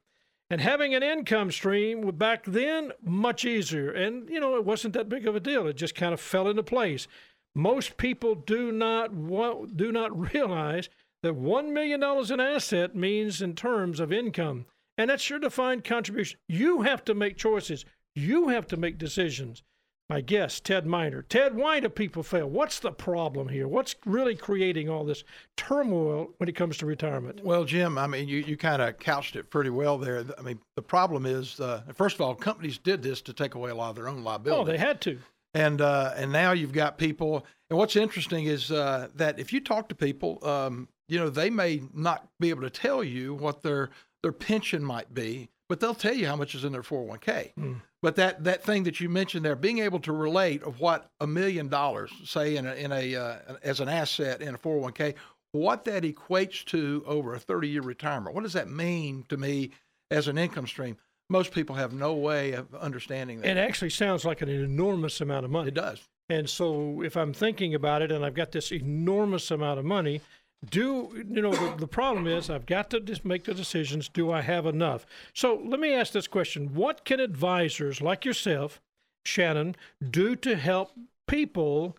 [0.50, 3.92] And having an income stream back then, much easier.
[3.92, 5.68] And, you know, it wasn't that big of a deal.
[5.68, 7.08] It just kind of fell into place.
[7.54, 10.90] Most people do not want, do not realize
[11.24, 14.66] that $1 million in asset means in terms of income.
[14.98, 16.40] And that's your defined contribution.
[16.48, 17.86] You have to make choices.
[18.16, 19.64] You have to make decisions.
[20.10, 21.22] My guest, Ted Miner.
[21.22, 22.50] Ted, why do people fail?
[22.50, 23.68] What's the problem here?
[23.68, 25.26] What's really creating all this
[25.58, 27.44] turmoil when it comes to retirement?
[27.44, 30.24] Well, Jim, I mean, you, you kind of couched it pretty well there.
[30.38, 33.70] I mean, the problem is, uh, first of all, companies did this to take away
[33.70, 34.62] a lot of their own liability.
[34.62, 35.20] Oh, they had to.
[35.54, 37.46] And uh, and now you've got people.
[37.70, 41.50] And what's interesting is uh, that if you talk to people, um, you know, they
[41.50, 43.90] may not be able to tell you what their
[44.24, 47.54] their pension might be, but they'll tell you how much is in their 401k.
[47.56, 47.82] Mm.
[48.02, 51.28] But that that thing that you mentioned there, being able to relate of what a
[51.28, 55.16] million dollars, say in a, in a uh, as an asset in a 401k,
[55.52, 58.36] what that equates to over a 30 year retirement.
[58.36, 59.72] What does that mean to me
[60.12, 60.98] as an income stream?
[61.30, 63.50] Most people have no way of understanding that.
[63.50, 65.70] It actually sounds like an enormous amount of money.
[65.70, 66.08] It does.
[66.30, 70.22] And so if I'm thinking about it and I've got this enormous amount of money,
[70.66, 74.10] do you know the, the problem is I've got to just make the decisions.
[74.10, 75.06] Do I have enough?
[75.34, 78.82] So let me ask this question: What can advisors like yourself,
[79.26, 79.76] Shannon,
[80.10, 80.92] do to help
[81.28, 81.98] people?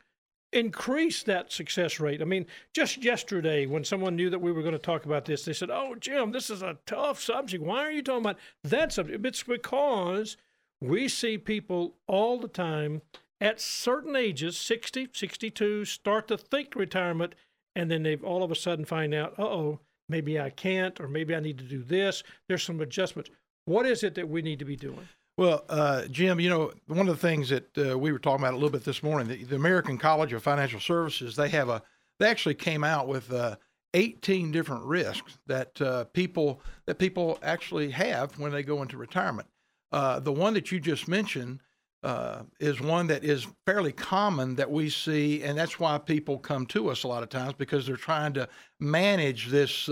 [0.51, 2.23] increase that success rate.
[2.23, 5.45] I mean, just yesterday when someone knew that we were going to talk about this,
[5.45, 7.63] they said, "Oh, Jim, this is a tough subject.
[7.63, 10.39] Why are you talking about that subject?" It's because
[10.81, 13.03] we see people all the time
[13.41, 17.35] at certain ages, 60, 62, start to think retirement
[17.79, 21.35] and then they all of a sudden find out, "Uh-oh, maybe I can't or maybe
[21.35, 23.31] I need to do this." There's some adjustments.
[23.65, 25.09] What is it that we need to be doing?
[25.37, 28.55] Well, uh, Jim, you know, one of the things that uh, we were talking about
[28.55, 31.81] a little bit this morning, the, the, American College of Financial Services, they have a,
[32.19, 33.55] they actually came out with uh,
[33.95, 39.47] 18 different risks that uh, people that people actually have when they go into retirement.
[39.93, 41.61] Uh, the one that you just mentioned
[42.03, 46.67] uh, is one that is fairly common that we see, and that's why people come
[46.67, 49.91] to us a lot of times because they're trying to manage this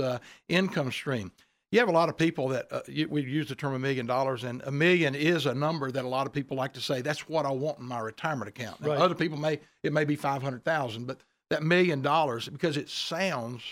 [0.48, 1.32] income stream
[1.72, 4.06] you have a lot of people that uh, you, we use the term a million
[4.06, 7.00] dollars, and a million is a number that a lot of people like to say
[7.00, 8.78] that's what I want in my retirement account.
[8.80, 8.98] Right.
[8.98, 12.88] Other people may it may be five hundred thousand, but that million dollars because it
[12.88, 13.62] sounds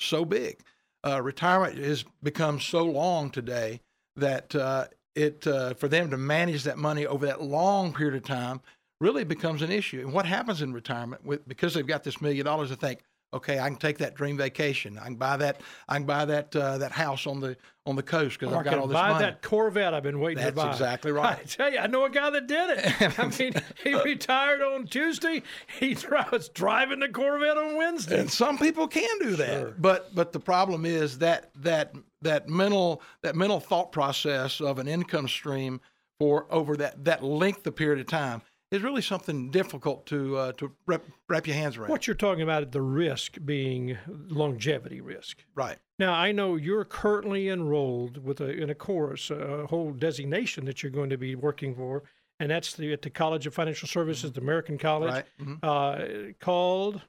[0.00, 0.58] so big.
[1.06, 3.80] Uh, retirement has become so long today
[4.16, 8.22] that uh, it uh, for them to manage that money over that long period of
[8.24, 8.60] time
[9.00, 10.00] really becomes an issue.
[10.00, 13.00] And what happens in retirement with because they've got this million dollars, they think,
[13.32, 14.96] okay, I can take that dream vacation.
[14.98, 15.60] I can buy that.
[15.88, 17.56] I can buy that uh, that house on the
[17.86, 19.24] on the coast because I've got all this buy money.
[19.24, 20.64] that Corvette I've been waiting That's to buy.
[20.66, 21.38] That's exactly right.
[21.38, 23.18] I tell you, I know a guy that did it.
[23.18, 23.52] I mean,
[23.82, 25.42] he retired on Tuesday.
[25.78, 25.96] He
[26.32, 28.20] was driving the Corvette on Wednesday.
[28.20, 29.74] And some people can do that, Sure.
[29.78, 31.92] but but the problem is that that
[32.24, 35.80] that mental that mental thought process of an income stream
[36.18, 40.52] for over that that length of period of time is really something difficult to uh,
[40.52, 41.90] to wrap, wrap your hands around.
[41.90, 45.44] What you're talking about, is the risk being longevity risk.
[45.54, 45.78] Right.
[45.98, 50.82] Now, I know you're currently enrolled with a, in a course, a whole designation that
[50.82, 52.02] you're going to be working for,
[52.40, 55.24] and that's the, at the College of Financial Services, the American College, Right.
[55.40, 55.58] Mhm.
[55.62, 57.00] uh, called.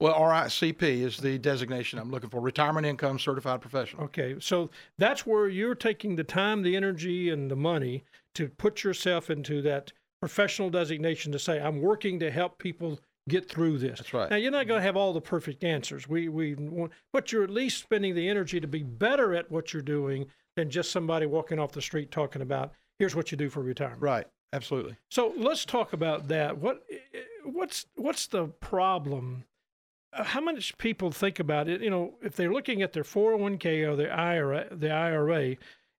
[0.00, 2.40] Well, RICP is the designation I'm looking for.
[2.40, 4.04] Retirement Income Certified Professional.
[4.04, 8.04] Okay, so that's where you're taking the time, the energy, and the money
[8.36, 13.48] to put yourself into that professional designation to say, I'm working to help people get
[13.48, 13.98] through this.
[13.98, 14.30] That's right.
[14.30, 16.08] Now, you're not going to have all the perfect answers.
[16.08, 19.72] We, we want, but you're at least spending the energy to be better at what
[19.72, 20.26] you're doing
[20.56, 24.02] than just somebody walking off the street talking about, here's what you do for retirement.
[24.02, 24.26] Right.
[24.52, 24.96] Absolutely.
[25.10, 26.56] So let's talk about that.
[26.56, 26.82] What,
[27.44, 29.44] what's, what's the problem?
[30.12, 31.80] Uh, How much people think about it?
[31.80, 35.56] You know, if they're looking at their 401k or their IRA, the IRA,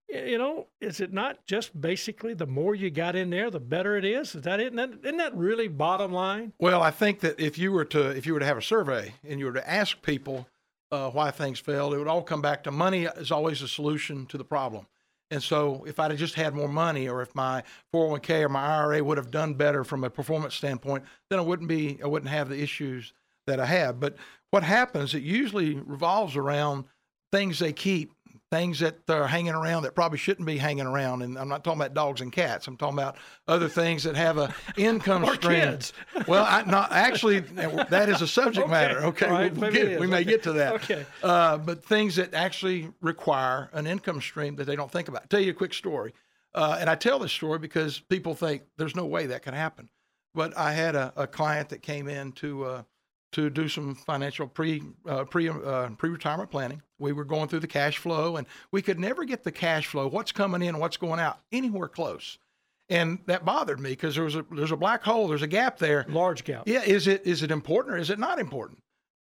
[0.09, 3.95] you know, is it not just basically the more you got in there, the better
[3.95, 4.33] it is?
[4.33, 4.73] Is that it?
[4.73, 6.53] Isn't that, isn't that really bottom line?
[6.59, 9.13] Well, I think that if you were to if you were to have a survey
[9.23, 10.47] and you were to ask people
[10.91, 14.25] uh, why things failed, it would all come back to money is always a solution
[14.27, 14.87] to the problem.
[15.31, 17.61] And so, if I'd just had more money, or if my
[17.93, 21.69] 401k or my IRA would have done better from a performance standpoint, then I wouldn't
[21.69, 23.13] be I wouldn't have the issues
[23.49, 23.99] that I have.
[23.99, 24.15] But
[24.51, 25.13] what happens?
[25.13, 26.85] It usually revolves around
[27.31, 28.11] things they keep,
[28.51, 31.21] things that are hanging around that probably shouldn't be hanging around.
[31.21, 32.65] And I'm not talking about dogs and cats.
[32.65, 35.61] I'm talking about other things that have a income Or stream.
[35.61, 35.93] kids.
[36.27, 37.39] Well, I, not actually.
[37.41, 38.71] That is a subject Okay.
[38.71, 38.99] matter.
[39.05, 40.23] Okay, right, we'll get- we may Okay.
[40.31, 40.73] get to that.
[40.75, 41.05] Okay.
[41.21, 45.21] Uh, but things that actually require an income stream that they don't think about.
[45.23, 46.13] i tell you a quick story,
[46.55, 49.89] uh, and I tell this story because people think there's no way that can happen.
[50.33, 52.83] But I had a, a client that came in to uh,
[53.31, 56.81] to do some financial pre uh, pre uh, pre retirement planning.
[56.97, 60.07] We were going through the cash flow, and we could never get the cash flow,
[60.07, 62.37] what's coming in what's going out, anywhere close.
[62.89, 65.77] And that bothered me because there was a there's a black hole, there's a gap
[65.77, 66.63] there, large gap.
[66.67, 68.79] Yeah, is it is it important or is it not important?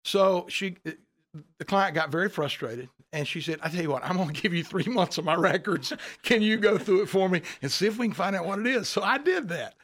[0.04, 4.16] So she, the client got very frustrated, and she said, "I tell you what, I'm
[4.16, 5.92] going to give you three months of my records.
[6.22, 8.58] Can you go through it for me and see if we can find out what
[8.58, 9.74] it is?" So I did that.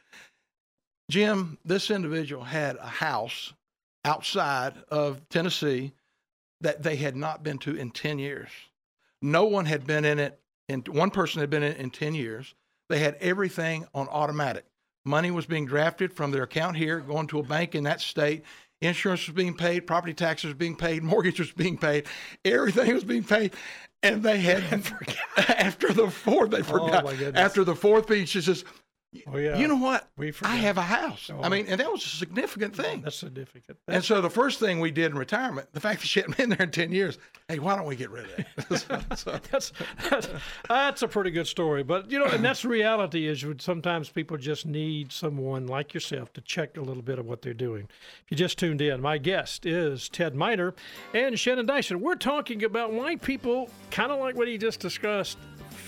[1.09, 3.55] Jim, this individual had a house
[4.05, 5.93] outside of Tennessee
[6.61, 8.51] that they had not been to in 10 years.
[9.23, 10.39] No one had been in it,
[10.69, 12.55] and one person had been in it in 10 years.
[12.89, 14.65] They had everything on automatic.
[15.05, 18.45] Money was being drafted from their account here, going to a bank in that state.
[18.81, 22.07] Insurance was being paid, property taxes was being paid, mortgage was being paid,
[22.45, 23.53] everything was being paid.
[24.03, 24.63] And they had,
[25.37, 27.03] after the fourth, they oh, forgot.
[27.03, 27.41] Oh, my goodness.
[27.41, 28.65] after the fourth she says,
[29.27, 29.57] Oh yeah.
[29.57, 30.07] You know what?
[30.19, 31.31] We I have a house.
[31.33, 31.41] Oh.
[31.43, 33.01] I mean, and that was a significant thing.
[33.01, 33.79] That's significant.
[33.89, 36.51] And so the first thing we did in retirement, the fact that she hadn't been
[36.51, 37.17] there in 10 years,
[37.49, 39.09] hey, why don't we get rid of that?
[39.19, 39.73] So- that's,
[40.11, 40.29] that's
[40.69, 41.83] that's a pretty good story.
[41.83, 46.41] But you know, and that's reality is sometimes people just need someone like yourself to
[46.43, 47.89] check a little bit of what they're doing.
[48.25, 50.75] If you just tuned in, my guest is Ted Miner
[51.15, 52.01] and Shannon Dyson.
[52.01, 55.39] We're talking about why people kind of like what he just discussed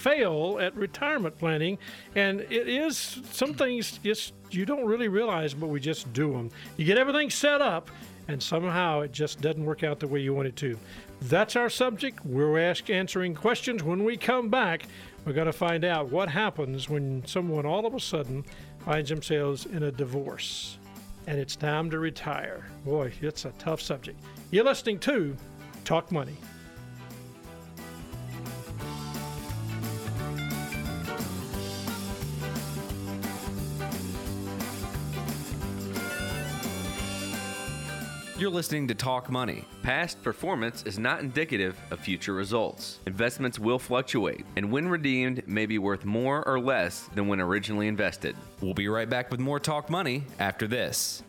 [0.00, 1.78] fail at retirement planning
[2.14, 6.50] and it is some things just you don't really realize but we just do them
[6.76, 7.90] you get everything set up
[8.30, 10.78] and somehow it just doesn't work out the way you want it to.
[11.22, 12.24] That's our subject.
[12.24, 14.86] We're ask, answering questions when we come back.
[15.24, 18.44] We're going to find out what happens when someone all of a sudden
[18.84, 20.78] finds themselves in a divorce
[21.26, 22.64] and it's time to retire.
[22.84, 24.18] Boy it's a tough subject.
[24.50, 25.36] You're listening to
[25.84, 26.36] talk money
[38.40, 39.66] You're listening to Talk Money.
[39.82, 43.00] Past performance is not indicative of future results.
[43.04, 47.86] Investments will fluctuate, and when redeemed, may be worth more or less than when originally
[47.86, 48.34] invested.
[48.62, 51.22] We'll be right back with more Talk Money after this.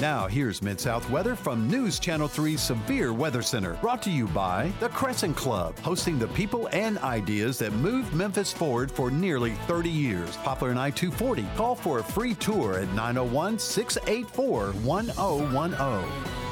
[0.00, 3.74] Now, here's Mid South weather from News Channel 3's Severe Weather Center.
[3.80, 8.52] Brought to you by the Crescent Club, hosting the people and ideas that moved Memphis
[8.52, 10.36] forward for nearly 30 years.
[10.36, 11.44] Poplar and I 240.
[11.56, 16.47] Call for a free tour at 901 684 1010.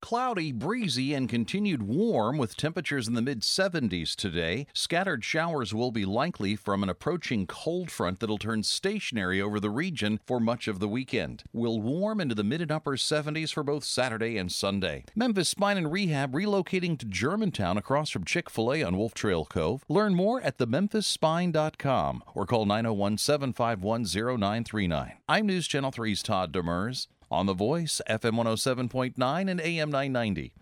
[0.00, 4.66] Cloudy, breezy, and continued warm with temperatures in the mid 70s today.
[4.72, 9.70] Scattered showers will be likely from an approaching cold front that'll turn stationary over the
[9.70, 11.42] region for much of the weekend.
[11.52, 15.04] Will warm into the mid and upper 70s for both Saturday and Sunday.
[15.14, 19.44] Memphis Spine and Rehab relocating to Germantown across from Chick fil A on Wolf Trail
[19.44, 19.84] Cove.
[19.88, 25.12] Learn more at thememphisspine.com or call 901 751 0939.
[25.28, 27.06] I'm News Channel 3's Todd Demers.
[27.32, 30.52] On The Voice, FM 107.9 and AM 990.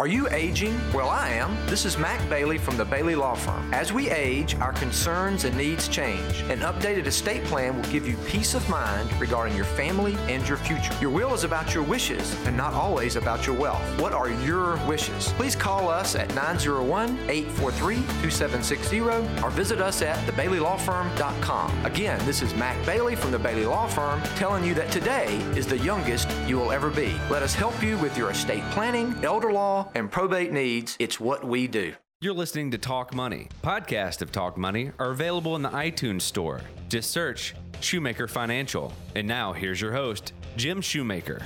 [0.00, 0.80] Are you aging?
[0.94, 1.54] Well, I am.
[1.66, 3.74] This is Mac Bailey from the Bailey Law Firm.
[3.74, 6.40] As we age, our concerns and needs change.
[6.48, 10.56] An updated estate plan will give you peace of mind regarding your family and your
[10.56, 10.94] future.
[11.02, 13.82] Your will is about your wishes and not always about your wealth.
[14.00, 15.34] What are your wishes?
[15.34, 19.00] Please call us at 901 843 2760
[19.44, 21.84] or visit us at thebaileylawfirm.com.
[21.84, 25.66] Again, this is Mac Bailey from the Bailey Law Firm telling you that today is
[25.66, 27.20] the youngest you will ever be.
[27.28, 30.96] Let us help you with your estate planning, elder law, and probate needs.
[30.98, 31.94] It's what we do.
[32.22, 33.48] You're listening to Talk Money.
[33.62, 36.60] Podcasts of Talk Money are available in the iTunes Store.
[36.88, 38.92] Just search Shoemaker Financial.
[39.14, 41.40] And now here's your host, Jim Shoemaker.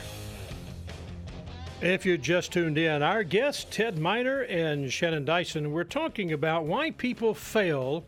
[1.81, 6.65] If you just tuned in, our guests, Ted Miner and Shannon Dyson, we're talking about
[6.65, 8.05] why people fail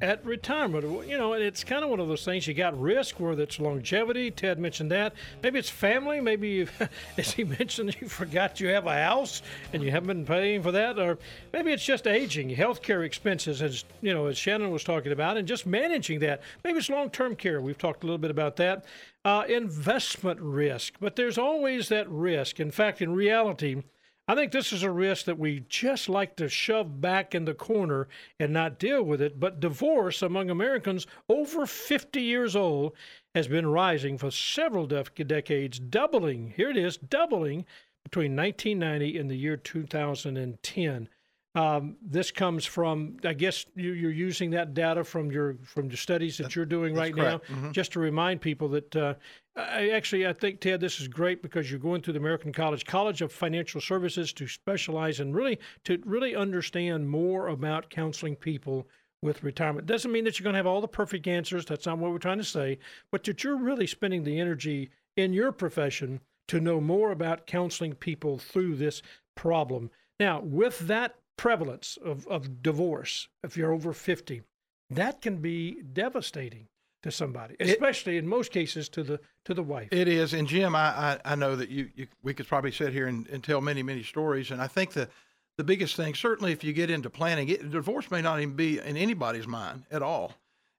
[0.00, 1.06] at retirement.
[1.08, 2.46] You know, it's kind of one of those things.
[2.46, 4.30] You got risk, whether it's longevity.
[4.30, 5.14] Ted mentioned that.
[5.42, 6.20] Maybe it's family.
[6.20, 6.68] Maybe, you,
[7.18, 9.42] as he mentioned, you forgot you have a house
[9.72, 10.98] and you haven't been paying for that.
[10.98, 11.18] Or
[11.52, 15.46] maybe it's just aging, healthcare expenses, as you know, as Shannon was talking about, and
[15.46, 16.40] just managing that.
[16.64, 17.60] Maybe it's long-term care.
[17.60, 18.84] We've talked a little bit about that.
[19.24, 22.58] Uh, investment risk, but there's always that risk.
[22.58, 23.82] In fact, in reality.
[24.30, 27.52] I think this is a risk that we just like to shove back in the
[27.52, 28.06] corner
[28.38, 29.40] and not deal with it.
[29.40, 32.92] But divorce among Americans over 50 years old
[33.34, 36.54] has been rising for several dec- decades, doubling.
[36.56, 37.66] Here it is, doubling
[38.04, 41.08] between 1990 and the year 2010.
[41.56, 45.96] Um, this comes from, I guess you, you're using that data from your from the
[45.96, 47.50] studies that you're doing right correct.
[47.50, 47.72] now, Mhm.
[47.72, 48.94] just to remind people that.
[48.94, 49.14] Uh,
[49.56, 52.84] I actually, I think Ted, this is great because you're going through the American College
[52.86, 58.86] College of Financial Services to specialize and really to really understand more about counseling people
[59.20, 59.86] with retirement.
[59.88, 61.64] Doesn't mean that you're going to have all the perfect answers.
[61.66, 62.78] That's not what we're trying to say,
[63.10, 67.94] but that you're really spending the energy in your profession to know more about counseling
[67.96, 69.02] people through this
[69.34, 69.90] problem.
[70.20, 74.42] Now, with that prevalence of, of divorce, if you're over 50,
[74.90, 76.68] that can be devastating
[77.02, 79.88] to somebody, especially in most cases to the to the wife.
[79.90, 82.92] It is, and Jim, I, I, I know that you, you we could probably sit
[82.92, 85.08] here and, and tell many many stories, and I think the
[85.56, 88.78] the biggest thing, certainly if you get into planning, it, divorce may not even be
[88.78, 90.34] in anybody's mind at all,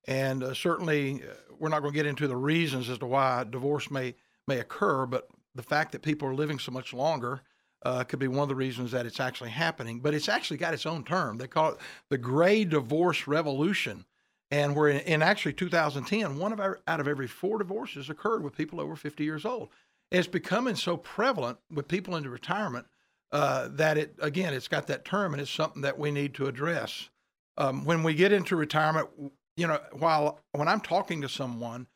[0.07, 3.43] and uh, certainly uh, we're not going to get into the reasons as to why
[3.49, 4.13] divorce may
[4.47, 7.41] may occur, but the fact that people are living so much longer.
[7.83, 10.73] Uh, could be one of the reasons that it's actually happening, but it's actually got
[10.73, 11.37] its own term.
[11.37, 11.77] They call it
[12.09, 14.05] the gray divorce revolution.
[14.51, 18.43] And we're in, in actually 2010, one of our, out of every four divorces occurred
[18.43, 19.69] with people over 50 years old.
[20.11, 22.85] It's becoming so prevalent with people into retirement
[23.31, 26.47] uh, that it again, it's got that term, and it's something that we need to
[26.47, 27.09] address.
[27.57, 29.09] um, when we get into retirement,
[29.57, 31.87] you know, while when I'm talking to someone,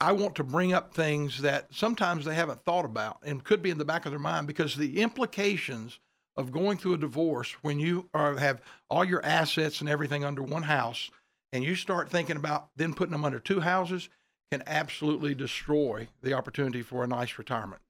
[0.00, 3.70] I want to bring up things that sometimes they haven't thought about and could be
[3.70, 5.98] in the back of their mind because the implications
[6.36, 10.42] of going through a divorce when you are, have all your assets and everything under
[10.42, 11.10] one house
[11.52, 14.10] and you start thinking about then putting them under two houses
[14.52, 17.80] can absolutely destroy the opportunity for a nice retirement.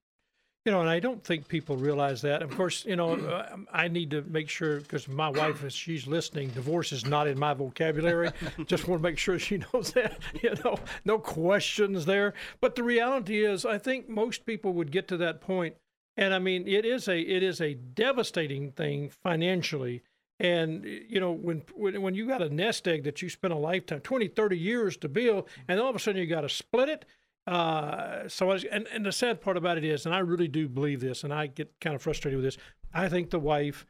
[0.66, 2.42] You know, and I don't think people realize that.
[2.42, 6.08] Of course, you know, uh, I need to make sure because my wife, if she's
[6.08, 8.30] listening, divorce is not in my vocabulary.
[8.66, 10.18] Just want to make sure she knows that.
[10.42, 12.34] You know, no questions there.
[12.60, 15.46] But the reality is, I think most people would get to that point.
[15.46, 15.76] point,
[16.16, 20.02] and I mean, it is a it is a devastating thing financially.
[20.40, 23.56] And you know, when when when you got a nest egg that you spent a
[23.56, 26.88] lifetime, 20, 30 years to build, and all of a sudden you got to split
[26.88, 27.04] it
[27.46, 30.68] uh, so, I, and, and the sad part about it is, and I really do
[30.68, 32.58] believe this, and I get kind of frustrated with this.
[32.92, 33.86] I think the wife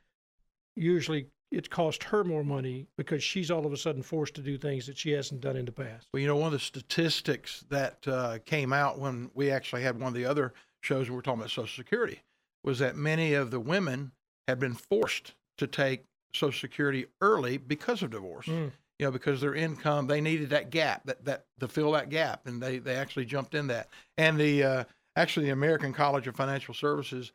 [0.75, 4.59] usually it cost her more money because she's all of a sudden forced to do
[4.59, 6.09] things that she hasn't done in the past.
[6.13, 9.99] Well, you know, one of the statistics that uh, came out when we actually had
[9.99, 12.21] one of the other shows we were talking about Social Security
[12.63, 14.13] was that many of the women
[14.49, 16.05] had been forced to take
[16.35, 18.47] Social Security early because of divorce.
[18.47, 22.09] Mm you know, because their income, they needed that gap, that, that to fill that
[22.09, 23.89] gap, and they, they actually jumped in that.
[24.17, 24.85] And the uh,
[25.17, 27.33] actually the American College of Financial Services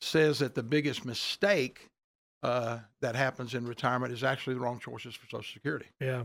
[0.00, 1.90] says that the biggest mistake
[2.42, 5.86] uh, that happens in retirement is actually the wrong choices for Social Security.
[6.00, 6.24] Yeah,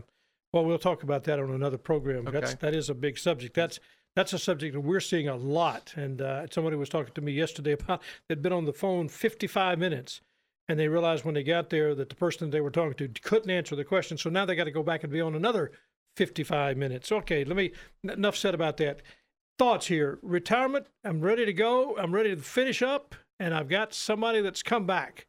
[0.52, 2.28] well, we'll talk about that on another program.
[2.28, 2.40] Okay.
[2.40, 3.54] That's that is a big subject.
[3.54, 3.80] That's
[4.14, 5.92] that's a subject that we're seeing a lot.
[5.96, 9.78] And uh, somebody was talking to me yesterday about they'd been on the phone 55
[9.78, 10.20] minutes
[10.68, 13.50] and they realized when they got there that the person they were talking to couldn't
[13.50, 14.16] answer the question.
[14.16, 15.72] So now they got to go back and be on another
[16.16, 17.12] 55 minutes.
[17.12, 19.02] Okay, let me, enough said about that.
[19.58, 21.96] Thoughts here retirement, I'm ready to go.
[21.96, 25.26] I'm ready to finish up, and I've got somebody that's come back.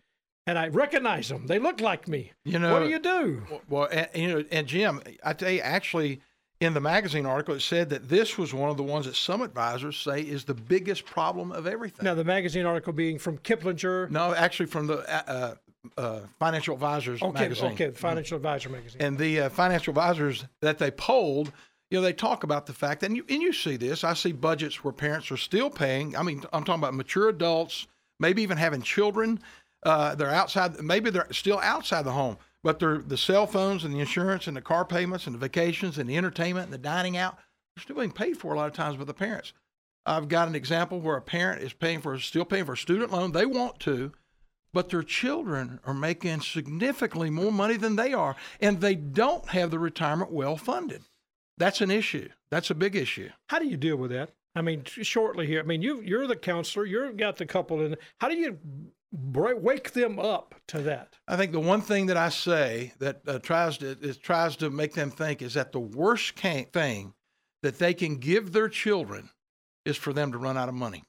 [0.47, 1.47] And I recognize them.
[1.47, 2.31] They look like me.
[2.43, 3.43] You know, what do you do?
[3.67, 6.21] Well, and, you know, and Jim, I tell you, actually,
[6.65, 9.41] in the magazine article, it said that this was one of the ones that some
[9.41, 12.03] advisors say is the biggest problem of everything.
[12.03, 14.09] Now, the magazine article being from Kiplinger.
[14.09, 14.97] No, actually from the
[15.29, 15.55] uh,
[15.97, 17.71] uh, Financial Advisors okay, magazine.
[17.73, 19.01] Okay, the Financial Advisor magazine.
[19.01, 21.51] And the uh, financial advisors that they polled,
[21.89, 24.03] you know, they talk about the fact, and you, and you see this.
[24.03, 26.15] I see budgets where parents are still paying.
[26.15, 27.87] I mean, I'm talking about mature adults,
[28.19, 29.39] maybe even having children.
[29.83, 33.99] Uh, they're outside, maybe they're still outside the home but the cell phones and the
[33.99, 37.37] insurance and the car payments and the vacations and the entertainment and the dining out,
[37.75, 39.53] they're still being paid for a lot of times by the parents.
[40.03, 43.11] I've got an example where a parent is paying for still paying for a student
[43.11, 43.33] loan.
[43.33, 44.13] They want to,
[44.73, 49.69] but their children are making significantly more money than they are, and they don't have
[49.69, 51.03] the retirement well funded.
[51.59, 52.29] That's an issue.
[52.49, 53.29] That's a big issue.
[53.47, 54.31] How do you deal with that?
[54.55, 55.59] I mean, shortly here.
[55.59, 56.85] I mean, you you're the counselor.
[56.85, 57.95] You've got the couple in.
[58.19, 58.57] How do you
[59.15, 61.15] wake them up to that?
[61.27, 64.69] I think the one thing that I say that uh, tries to is, tries to
[64.69, 67.13] make them think is that the worst thing
[67.63, 69.29] that they can give their children
[69.85, 71.03] is for them to run out of money.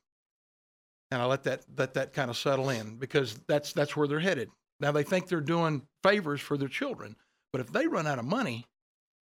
[1.11, 4.21] And I let that let that kind of settle in because that's that's where they're
[4.21, 4.51] headed.
[4.81, 7.17] Now they think they're doing favors for their children,
[7.53, 8.67] but if they run out of money,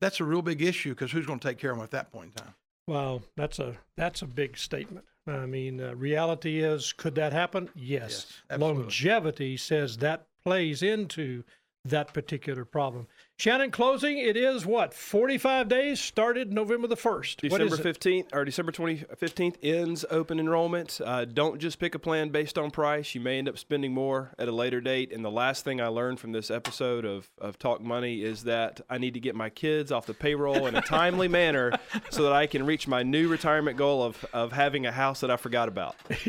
[0.01, 2.13] that's a real big issue because who's going to take care of them at that
[2.13, 2.55] point in time?
[2.87, 5.07] Wow, that's a that's a big statement.
[5.27, 7.71] I mean, uh, reality is, could that happen?
[7.75, 8.27] Yes.
[8.51, 11.45] yes Longevity says that plays into
[11.85, 13.07] that particular problem.
[13.37, 17.41] Shannon, closing, it is what, 45 days, started November the 1st.
[17.41, 21.01] December 15th, or December 2015th ends open enrollment.
[21.05, 23.13] Uh, don't just pick a plan based on price.
[23.13, 25.13] You may end up spending more at a later date.
[25.13, 28.81] And the last thing I learned from this episode of, of Talk Money is that
[28.89, 31.73] I need to get my kids off the payroll in a timely manner
[32.11, 35.33] so that I can reach my new retirement goal of, of having a house that
[35.33, 35.97] I forgot about.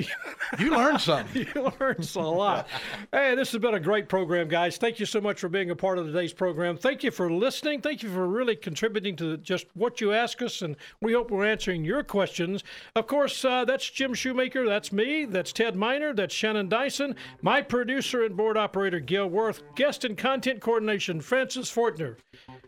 [0.57, 1.45] you learned something.
[1.55, 2.67] you learned a lot.
[3.11, 4.77] hey, this has been a great program, guys.
[4.77, 6.77] Thank you so much for being a part of today's program.
[6.77, 7.81] Thank you for listening.
[7.81, 11.45] Thank you for really contributing to just what you ask us, and we hope we're
[11.45, 12.63] answering your questions.
[12.95, 14.67] Of course, uh, that's Jim Shoemaker.
[14.67, 15.25] That's me.
[15.25, 16.13] That's Ted Miner.
[16.13, 17.15] That's Shannon Dyson.
[17.41, 19.63] My producer and board operator, Gil Worth.
[19.75, 22.17] Guest and content coordination, Francis Fortner.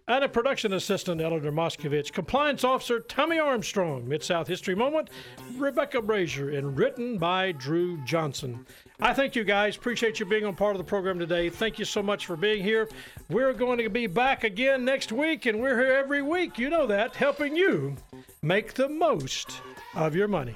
[0.08, 2.14] And a production assistant, Eleanor Moskovich.
[2.14, 4.08] Compliance officer, Tommy Armstrong.
[4.08, 5.10] Mid South History Moment,
[5.56, 6.50] Rebecca Brazier.
[6.52, 8.66] And written by Drew Johnson.
[9.00, 9.78] I thank you guys.
[9.78, 11.50] Appreciate you being on part of the program today.
[11.50, 12.90] Thank you so much for being here.
[13.30, 16.58] We're going to be back again next week, and we're here every week.
[16.58, 17.96] You know that, helping you
[18.42, 19.62] make the most
[19.94, 20.56] of your money.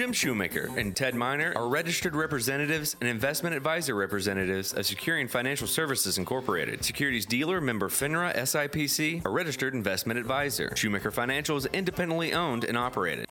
[0.00, 5.66] Jim Shoemaker and Ted Miner are registered representatives and investment advisor representatives of Securian Financial
[5.66, 6.82] Services Incorporated.
[6.82, 10.74] Securities dealer member FINRA SIPC, a registered investment advisor.
[10.74, 13.26] Shoemaker Financial is independently owned and operated.